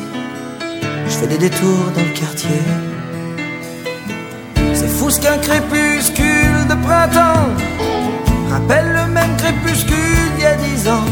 Je 1.09 1.15
fais 1.19 1.27
des 1.27 1.39
détours 1.39 1.91
dans 1.97 2.07
le 2.11 2.19
quartier. 2.21 2.63
Qu'un 5.07 5.39
crépuscule 5.39 6.67
de 6.69 6.75
printemps 6.85 7.49
rappelle 8.51 8.93
le 8.93 9.13
même 9.13 9.37
crépuscule 9.39 9.97
d'il 10.35 10.43
y 10.43 10.47
a 10.47 10.57
dix 10.57 10.89
ans. 10.89 11.07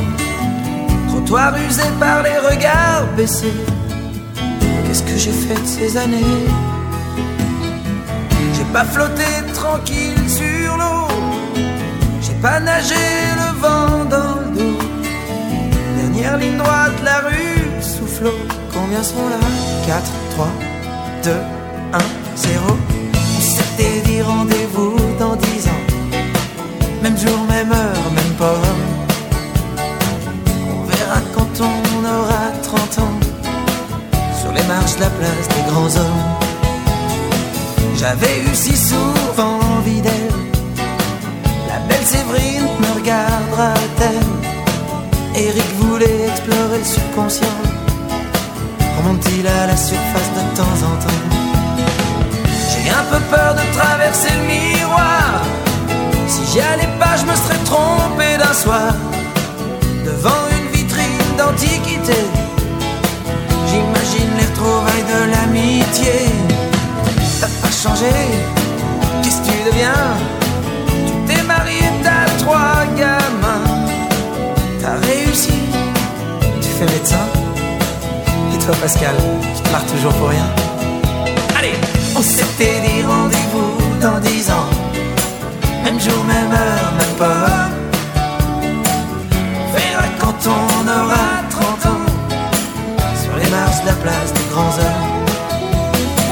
Trottoir 1.09 1.55
usé 1.69 1.85
par 1.99 2.23
les 2.23 2.37
regards 2.39 3.07
baissés. 3.17 3.55
Qu'est-ce 4.85 5.03
que 5.05 5.17
j'ai 5.17 5.33
fait 5.33 5.55
de 5.55 5.67
ces 5.67 5.97
années? 5.97 6.45
J'ai 8.55 8.65
pas 8.73 8.85
flotté 8.85 9.25
tranquille 9.55 10.29
sur 10.29 10.77
l'eau. 10.77 11.09
J'ai 12.21 12.35
pas 12.43 12.61
nagé 12.61 12.95
le 13.37 13.61
vent 13.61 14.05
dans 14.05 14.41
le 14.41 14.59
dos. 14.59 14.79
Dernière 15.97 16.37
ligne 16.37 16.59
droite, 16.59 16.93
la 17.03 17.21
rue 17.29 17.81
souffle. 17.81 18.31
Combien 18.73 19.03
sont 19.03 19.29
là? 19.31 19.39
4, 19.87 20.03
3, 20.35 20.49
2, 21.25 21.31
1, 21.95 21.99
0. 22.37 22.79
Aura 32.99 33.07
30 33.07 33.07
ans. 33.07 33.21
Sur 34.41 34.53
les 34.53 34.63
marches 34.65 34.97
de 34.97 35.01
la 35.01 35.11
place 35.11 35.49
des 35.49 35.71
grands 35.71 35.97
hommes. 36.01 36.23
J'avais 37.97 38.41
eu 38.41 38.55
si 38.55 38.77
souvent 38.77 39.59
envie 39.79 40.01
d'elle. 40.01 40.35
La 41.69 41.79
belle 41.89 42.05
Séverine 42.05 42.69
me 42.81 42.99
regardera-t-elle 42.99 44.45
Eric 45.37 45.71
voulait 45.79 46.29
explorer 46.29 46.79
le 46.79 46.85
subconscient. 46.85 47.59
Remonte-t-il 48.99 49.47
à 49.47 49.67
la 49.67 49.77
surface 49.77 50.31
de 50.37 50.57
temps 50.57 50.79
en 50.89 50.95
temps? 51.03 51.23
J'ai 52.71 52.91
un 52.91 53.05
peu 53.11 53.21
peur 53.35 53.55
de 53.55 53.79
traverser 53.79 54.29
le 54.39 54.45
miroir. 54.47 55.43
Si 56.29 56.41
j'y 56.53 56.61
allais 56.61 56.93
pas, 57.01 57.17
je 57.17 57.25
me 57.25 57.35
serais 57.35 57.63
trompé 57.65 58.39
d'un 58.39 58.53
soir. 58.55 58.95
Devant 60.05 60.45
une 60.53 60.71
vitrine 60.71 61.37
d'antiquité. 61.37 62.44
J'imagine 64.05 64.37
les 64.37 64.47
retrouvailles 64.47 65.05
de 65.09 65.31
l'amitié. 65.31 66.13
T'as 67.41 67.47
pas 67.47 67.71
changé, 67.71 68.13
qu'est-ce 69.23 69.41
que 69.41 69.47
tu 69.47 69.71
deviens? 69.71 70.05
Tu 71.07 71.35
t'es 71.35 71.43
marié, 71.43 71.83
t'as 72.03 72.27
trois 72.39 72.85
gamins. 72.97 73.65
T'as 74.81 74.97
réussi, 75.07 75.59
tu 76.61 76.69
fais 76.69 76.85
médecin. 76.85 77.27
Et 78.55 78.59
toi, 78.59 78.75
Pascal, 78.81 79.15
tu 79.57 79.63
te 79.63 79.71
marres 79.71 79.87
toujours 79.87 80.13
pour 80.15 80.29
rien. 80.29 80.49
Allez, 81.59 81.75
on 82.17 82.23
s'était 82.23 82.81
dit 82.81 83.03
rendez-vous 83.07 84.01
dans 84.01 84.19
dix 84.21 84.51
ans. 84.51 84.69
Même 85.83 86.01
jour, 86.01 86.25
même 86.25 86.53
heure, 86.53 86.84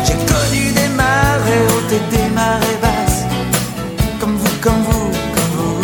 J'ai 0.05 0.14
connu 0.14 0.73
des 0.73 0.89
marées 0.89 1.66
hautes 1.68 1.93
et 1.93 2.16
des 2.16 2.29
marées 2.31 2.79
basses. 2.81 3.25
Comme 4.20 4.37
vous, 4.37 4.57
comme 4.61 4.83
vous, 4.89 5.11
comme 5.35 5.53
vous. 5.57 5.81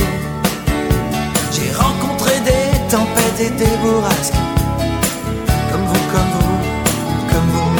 J'ai 1.53 1.72
rencontré 1.72 2.39
des 2.41 2.78
tempêtes 2.89 3.41
et 3.41 3.51
des 3.51 3.76
bourrasques. 3.82 4.41
Comme 5.70 5.84
vous, 5.91 6.05
comme 6.12 6.30
vous, 6.36 6.59
comme 7.30 7.51
vous. 7.55 7.72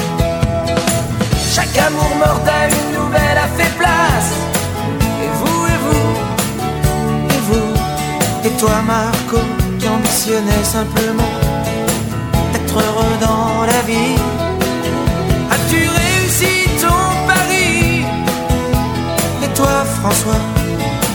Chaque 1.55 1.77
amour 1.79 2.13
mort 2.19 2.43
à 2.47 2.67
une 2.67 2.91
nouvelle 2.99 3.39
a 3.39 3.49
fait 3.57 3.73
place. 3.79 4.33
Et 5.23 5.31
vous, 5.39 5.67
et 5.67 5.79
vous, 5.85 6.09
et 7.35 7.41
vous, 7.49 8.49
et 8.49 8.51
toi 8.59 8.83
Marco, 8.85 9.39
qui 9.79 9.89
ambitionnais 9.89 10.65
simplement 10.65 11.33
heureux 12.81 13.17
dans 13.21 13.65
la 13.67 13.83
vie. 13.83 14.28
François, 20.01 20.41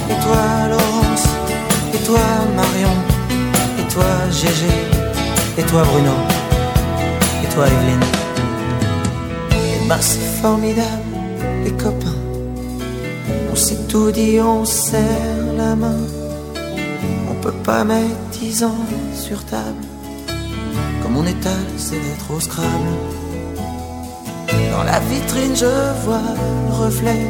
et 0.10 0.20
toi 0.26 0.68
Laurence, 0.70 1.26
et 1.94 2.04
toi 2.06 2.20
Marion, 2.56 2.96
et 3.80 3.94
toi 3.94 4.04
Gégé, 4.30 4.76
et 5.58 5.64
toi 5.64 5.84
Bruno, 5.84 6.12
et 7.44 7.54
toi 7.54 7.66
Evelyne. 7.68 8.08
Et 9.52 9.88
ben 9.88 9.98
c'est 10.02 10.42
formidable, 10.42 11.14
les 11.64 11.72
copains. 11.72 12.20
On 13.52 13.56
s'est 13.56 13.88
tout 13.88 14.12
dit, 14.12 14.40
on 14.42 14.66
serre 14.66 15.54
la 15.56 15.76
main. 15.76 16.02
On 17.32 17.36
peut 17.36 17.60
pas 17.64 17.84
mettre 17.86 18.16
dix 18.34 18.64
ans 18.64 18.86
sur 19.16 19.46
table. 19.46 19.84
Comme 21.02 21.16
on 21.18 21.26
étale 21.26 21.68
ses 21.78 21.96
lettres 21.96 22.32
au 22.36 22.40
scrabble. 22.40 22.94
Dans 24.72 24.84
la 24.84 25.00
vitrine, 25.00 25.56
je 25.56 26.04
vois 26.04 26.20
le 26.68 26.86
reflet 26.86 27.30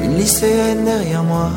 d'une 0.00 0.16
lycéenne 0.16 0.84
derrière 0.84 1.22
moi. 1.22 1.50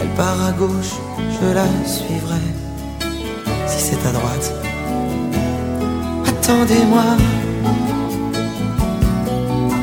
Elle 0.00 0.08
part 0.16 0.42
à 0.44 0.52
gauche, 0.52 0.94
je 1.40 1.54
la 1.54 1.66
suivrai. 1.86 2.44
Si 3.66 3.80
c'est 3.86 4.08
à 4.08 4.12
droite. 4.12 4.52
Attendez-moi. 6.26 7.04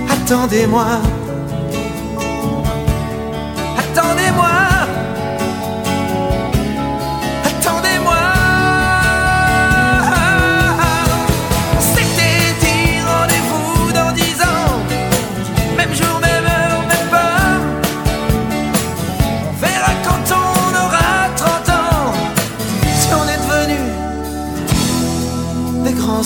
Attendez-moi. 0.09 0.87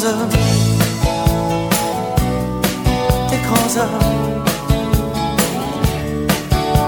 Grands 0.02 0.14
hommes. 0.14 0.30
Des 3.30 3.38
grands 3.38 3.78
hommes. 3.78 4.43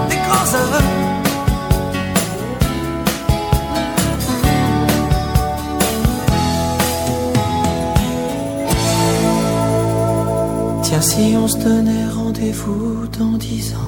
Des 0.08 0.16
grands 0.16 0.54
hommes. 0.54 0.90
Tiens, 10.82 11.00
si 11.00 11.36
on 11.36 11.48
se 11.48 11.58
donnait 11.58 12.08
rendez-vous 12.08 13.06
dans 13.18 13.38
dix 13.38 13.74
ans. 13.74 13.83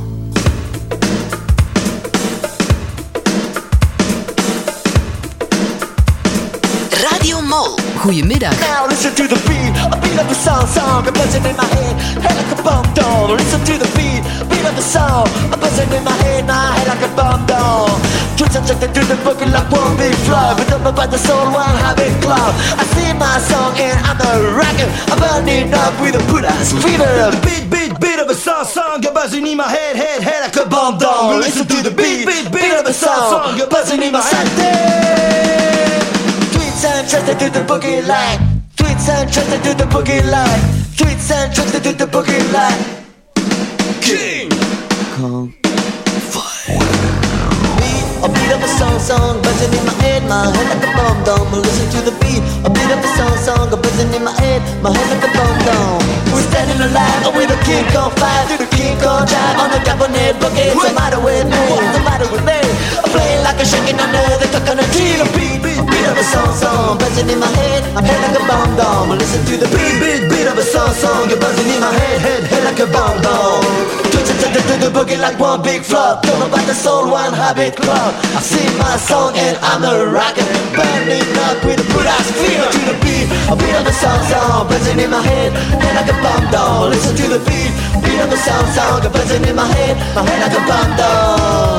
Goedemiddag. 8.07 8.55
Now 8.63 8.87
listen 8.87 9.11
to 9.19 9.27
the 9.27 9.35
beat, 9.51 9.75
a 9.91 9.99
beat 9.99 10.15
of 10.15 10.31
a 10.31 10.35
song, 10.39 10.63
song, 10.71 11.03
a 11.09 11.11
buzzing 11.11 11.43
in 11.43 11.57
my 11.59 11.67
head, 11.75 11.95
head 12.23 12.39
like 12.39 12.55
a 12.55 12.63
bomb 12.63 12.87
down. 12.95 13.35
Listen 13.35 13.59
to 13.67 13.75
the 13.83 13.91
beat, 13.99 14.23
beat 14.47 14.63
of 14.63 14.79
a 14.79 14.85
song, 14.95 15.27
a 15.51 15.57
buzzing 15.59 15.91
in 15.91 16.05
my 16.07 16.15
head, 16.23 16.47
my 16.47 16.55
head 16.55 16.87
like 16.87 17.03
a 17.03 17.11
bomb 17.19 17.43
down. 17.51 17.91
Twitch 18.39 18.55
subjected 18.55 18.95
to 18.95 19.03
the 19.11 19.19
booking 19.27 19.51
like 19.51 19.67
one 19.75 19.99
big 19.99 20.15
flow, 20.23 20.55
but 20.55 20.71
up 20.71 20.87
about 20.87 21.11
the 21.11 21.19
soul, 21.19 21.51
one 21.51 21.75
habit 21.83 22.15
cloud. 22.23 22.55
I 22.79 22.87
sing 22.95 23.19
my 23.19 23.43
song 23.43 23.75
and 23.75 23.99
I'm 24.07 24.23
a 24.23 24.55
rocker, 24.55 24.87
I'm 25.11 25.19
burning 25.19 25.75
up 25.75 25.99
with 25.99 26.15
a 26.15 26.23
put 26.31 26.47
ass 26.47 26.79
fever. 26.79 27.35
Beat, 27.43 27.67
beat, 27.75 27.99
beat 27.99 28.23
of 28.23 28.31
a 28.31 28.39
song, 28.39 28.71
song, 28.71 29.03
you're 29.03 29.11
buzzing 29.11 29.43
in 29.43 29.59
my 29.59 29.67
head, 29.67 29.99
head, 29.99 30.23
head 30.23 30.47
like 30.47 30.55
a 30.55 30.71
bomb 30.71 30.95
down. 31.03 31.43
Listen 31.43 31.67
to 31.67 31.83
the 31.83 31.91
beat, 31.91 32.23
beat, 32.23 32.55
beat 32.55 32.71
of 32.71 32.87
a 32.87 32.95
song, 32.95 33.35
song, 33.35 33.59
you're 33.59 33.67
buzzing 33.67 33.99
in 33.99 34.13
my 34.13 34.23
head. 34.23 35.66
Tweets 36.77 36.93
and 36.93 37.09
trusted 37.09 37.39
to 37.39 37.49
the 37.49 37.61
boogie 37.65 38.07
line. 38.07 38.39
Tweets 38.77 39.09
and 39.09 39.33
trusted 39.33 39.65
to 39.65 39.73
the 39.73 39.85
boogie 39.89 40.21
line. 40.31 40.61
Tweets 40.93 41.31
and 41.33 41.55
trusted 41.55 41.83
to 41.85 41.93
the 41.97 42.05
boogie 42.05 42.53
line. 42.53 42.85
King 44.03 44.51
Kong 45.17 45.55
a 48.25 48.29
beat 48.29 48.53
of 48.53 48.61
a 48.61 48.69
song, 48.77 48.99
song, 48.99 49.41
buzzing 49.41 49.73
in 49.73 49.87
my 49.87 49.95
head, 50.03 50.21
my 50.29 50.51
head 50.51 50.67
like 50.69 50.85
a 50.85 50.91
bomb 50.99 51.23
dome. 51.25 51.49
Listen 51.53 51.89
to 51.97 52.11
the 52.11 52.15
beat, 52.21 52.43
a 52.67 52.69
beat 52.69 52.91
of 52.91 53.01
a 53.01 53.11
song, 53.17 53.37
song, 53.41 53.73
a 53.73 53.77
buzzing 53.77 54.13
in 54.13 54.25
my 54.25 54.35
head, 54.37 54.61
my 54.83 54.91
head 54.91 55.09
like 55.17 55.25
a 55.25 55.33
bomb 55.33 55.57
dome. 55.65 56.03
We're 56.35 56.45
standing 56.45 56.77
alive 56.77 57.33
with 57.37 57.57
a 57.57 57.59
King 57.65 57.87
Kong 57.95 58.11
five, 58.21 58.49
through 58.49 58.67
the 58.67 58.71
King 58.77 58.99
Kong 58.99 59.25
drive 59.25 59.57
on 59.63 59.71
the 59.73 59.81
cabinet 59.81 60.37
boogie. 60.43 60.77
What's 60.77 60.91
the 60.91 60.95
matter 60.97 61.21
with 61.25 61.47
me? 61.49 61.63
What's 61.73 61.97
the 61.97 62.05
matter 62.05 62.29
with 62.29 62.45
me? 62.45 62.61
I'm 63.01 63.11
playing 63.15 63.41
like 63.47 63.63
a 63.63 63.65
shaking 63.65 63.97
under 63.97 64.21
the 64.43 64.49
coconut 64.51 64.91
tree. 64.91 65.17
The 65.17 65.27
beat, 65.37 65.66
beat, 66.07 66.13
of 66.13 66.19
a 66.19 66.31
song, 66.31 66.55
song, 66.55 66.99
buzzing 66.99 67.29
in 67.31 67.39
my 67.39 67.51
head, 67.59 67.83
my 67.95 68.03
head 68.03 68.21
like 68.23 68.39
a 68.39 68.47
bomb 68.47 68.77
dome. 68.77 69.19
Listen 69.19 69.43
to 69.47 69.57
the 69.59 69.67
beat, 69.75 69.95
beat, 69.99 70.23
beat 70.31 70.47
of 70.47 70.59
a 70.59 70.63
song, 70.63 70.93
song, 70.95 71.29
you're 71.29 71.41
buzzing 71.41 71.67
in 71.67 71.81
my 71.81 71.91
head, 71.91 72.21
head, 72.21 72.43
head 72.45 72.65
like 72.65 72.79
a 72.79 72.87
bomb 72.87 73.19
dome. 73.23 73.67
Twitching 74.15 74.39
to 74.39 74.49
the, 74.55 74.61
to 74.63 74.75
the 74.87 74.91
boogie 74.95 75.19
like 75.19 75.39
one 75.39 75.63
big 75.63 75.83
flop. 75.83 76.23
Don't 76.23 76.39
know 76.39 76.47
about 76.47 76.67
the 76.67 76.75
soul, 76.75 77.11
one 77.11 77.33
habit 77.35 77.75
club. 77.75 78.15
I 78.39 78.41
sing 78.41 78.71
my 78.79 78.97
song 78.97 79.35
and 79.35 79.59
I'm 79.63 79.83
a 79.83 80.07
rocker 80.07 80.47
Burning 80.77 81.27
up 81.49 81.59
with 81.65 81.83
a 81.83 81.87
good 81.91 82.07
ass 82.07 82.29
feel 82.39 82.69
to 82.69 82.81
the 82.93 82.97
beat 83.03 83.27
A 83.49 83.57
beat 83.57 83.75
of 83.75 83.85
the 83.85 83.97
song 83.97 84.21
song 84.29 84.69
buzzing 84.69 85.01
in 85.01 85.11
my 85.11 85.23
head 85.23 85.53
Head 85.53 85.95
like 85.97 86.11
a 86.13 86.17
bomb 86.21 86.51
down 86.53 86.91
Listen 86.91 87.17
to 87.17 87.27
the 87.35 87.41
beat 87.49 87.73
Beat 88.05 88.21
of 88.21 88.29
the 88.29 88.37
song 88.37 88.67
song 88.77 89.01
buzzing 89.13 89.45
in 89.45 89.57
my 89.57 89.67
head 89.67 89.97
My 90.15 90.23
head 90.23 90.41
like 90.45 90.57
a 90.57 90.63
bomb 90.69 90.91
Beat 90.97 91.76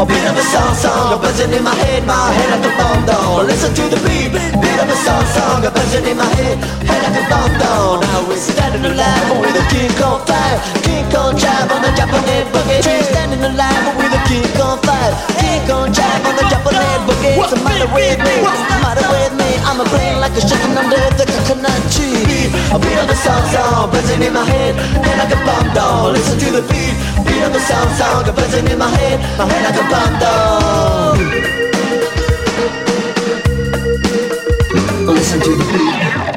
A 0.00 0.06
beat 0.06 0.24
of 0.24 0.32
the 0.32 0.40
song 0.48 0.72
song 0.80 1.20
buzzing 1.20 1.52
in 1.52 1.62
my 1.62 1.76
head 1.76 2.06
My 2.08 2.32
head 2.32 2.48
like 2.48 2.64
a 2.64 2.72
bomb 2.72 3.04
down. 3.04 3.44
Listen 3.44 3.68
to 3.76 3.84
the 3.84 4.00
beat 4.00 4.32
Beat 4.32 4.78
of 4.80 4.88
the 4.88 4.96
song 5.04 5.26
song 5.36 5.60
buzzing 5.60 6.08
in 6.08 6.16
my 6.16 6.24
head 6.40 6.56
Head 6.88 7.04
like 7.04 7.20
a 7.20 7.24
bomb 7.28 7.52
down. 7.60 8.00
Now 8.00 8.24
we're 8.24 8.40
standing 8.40 8.80
alive 8.80 9.28
with 9.36 9.60
a 9.60 9.64
King 9.68 9.92
Kong 10.00 10.24
fire 10.24 10.56
King 10.80 11.04
Kong 11.12 11.36
drive 11.36 11.68
on 11.68 11.84
the 11.84 11.92
Japanese 11.92 12.48
boogie. 12.48 12.80
We're 12.80 13.12
standing 13.12 13.44
alive 13.44 13.92
with 14.00 14.16
a 14.16 14.20
King 14.24 14.48
Kong 14.56 14.80
fire 14.88 15.12
King 15.36 15.60
Kong 15.68 15.92
drive 15.92 16.24
on 16.24 16.32
the 16.32 16.48
Japanese 16.48 17.02
boogie. 17.04 17.36
What's 17.36 17.52
the 17.52 17.60
matter 17.60 17.92
with 17.92 18.24
me? 18.24 18.34
What's 18.40 18.64
the 18.72 18.80
matter 18.80 19.04
with 19.04 19.36
me? 19.36 19.50
I'm 19.68 19.84
a 19.84 19.86
brain 19.92 20.16
like 20.16 20.32
a 20.32 20.40
chicken 20.40 20.80
under 20.80 20.96
the 21.20 21.28
coconut 21.28 21.76
tree. 21.92 22.48
A 22.72 22.78
beat 22.78 22.96
of 23.02 23.10
the 23.10 23.18
song 23.18 23.44
song 23.50 23.90
buzzing 23.90 24.22
in 24.22 24.32
my 24.32 24.46
head 24.46 24.78
Head 24.78 25.16
like 25.18 25.34
a 25.34 25.40
bomb 25.44 25.74
down. 25.74 26.14
Listen 26.14 26.38
to 26.38 26.48
the 26.56 26.62
beat 26.70 26.94
Beat 27.26 27.42
of 27.42 27.52
the 27.52 27.58
song 27.58 27.90
song 27.98 28.22
buzzing 28.30 28.66
in 28.70 28.78
my 28.78 28.86
head 28.86 29.18
My 29.38 29.44
head 29.50 29.66
like 29.66 29.74
a 29.74 29.89
down 29.90 31.18
Listen 35.06 35.40
to 35.40 35.56
the 35.56 35.64
beat 35.72 36.29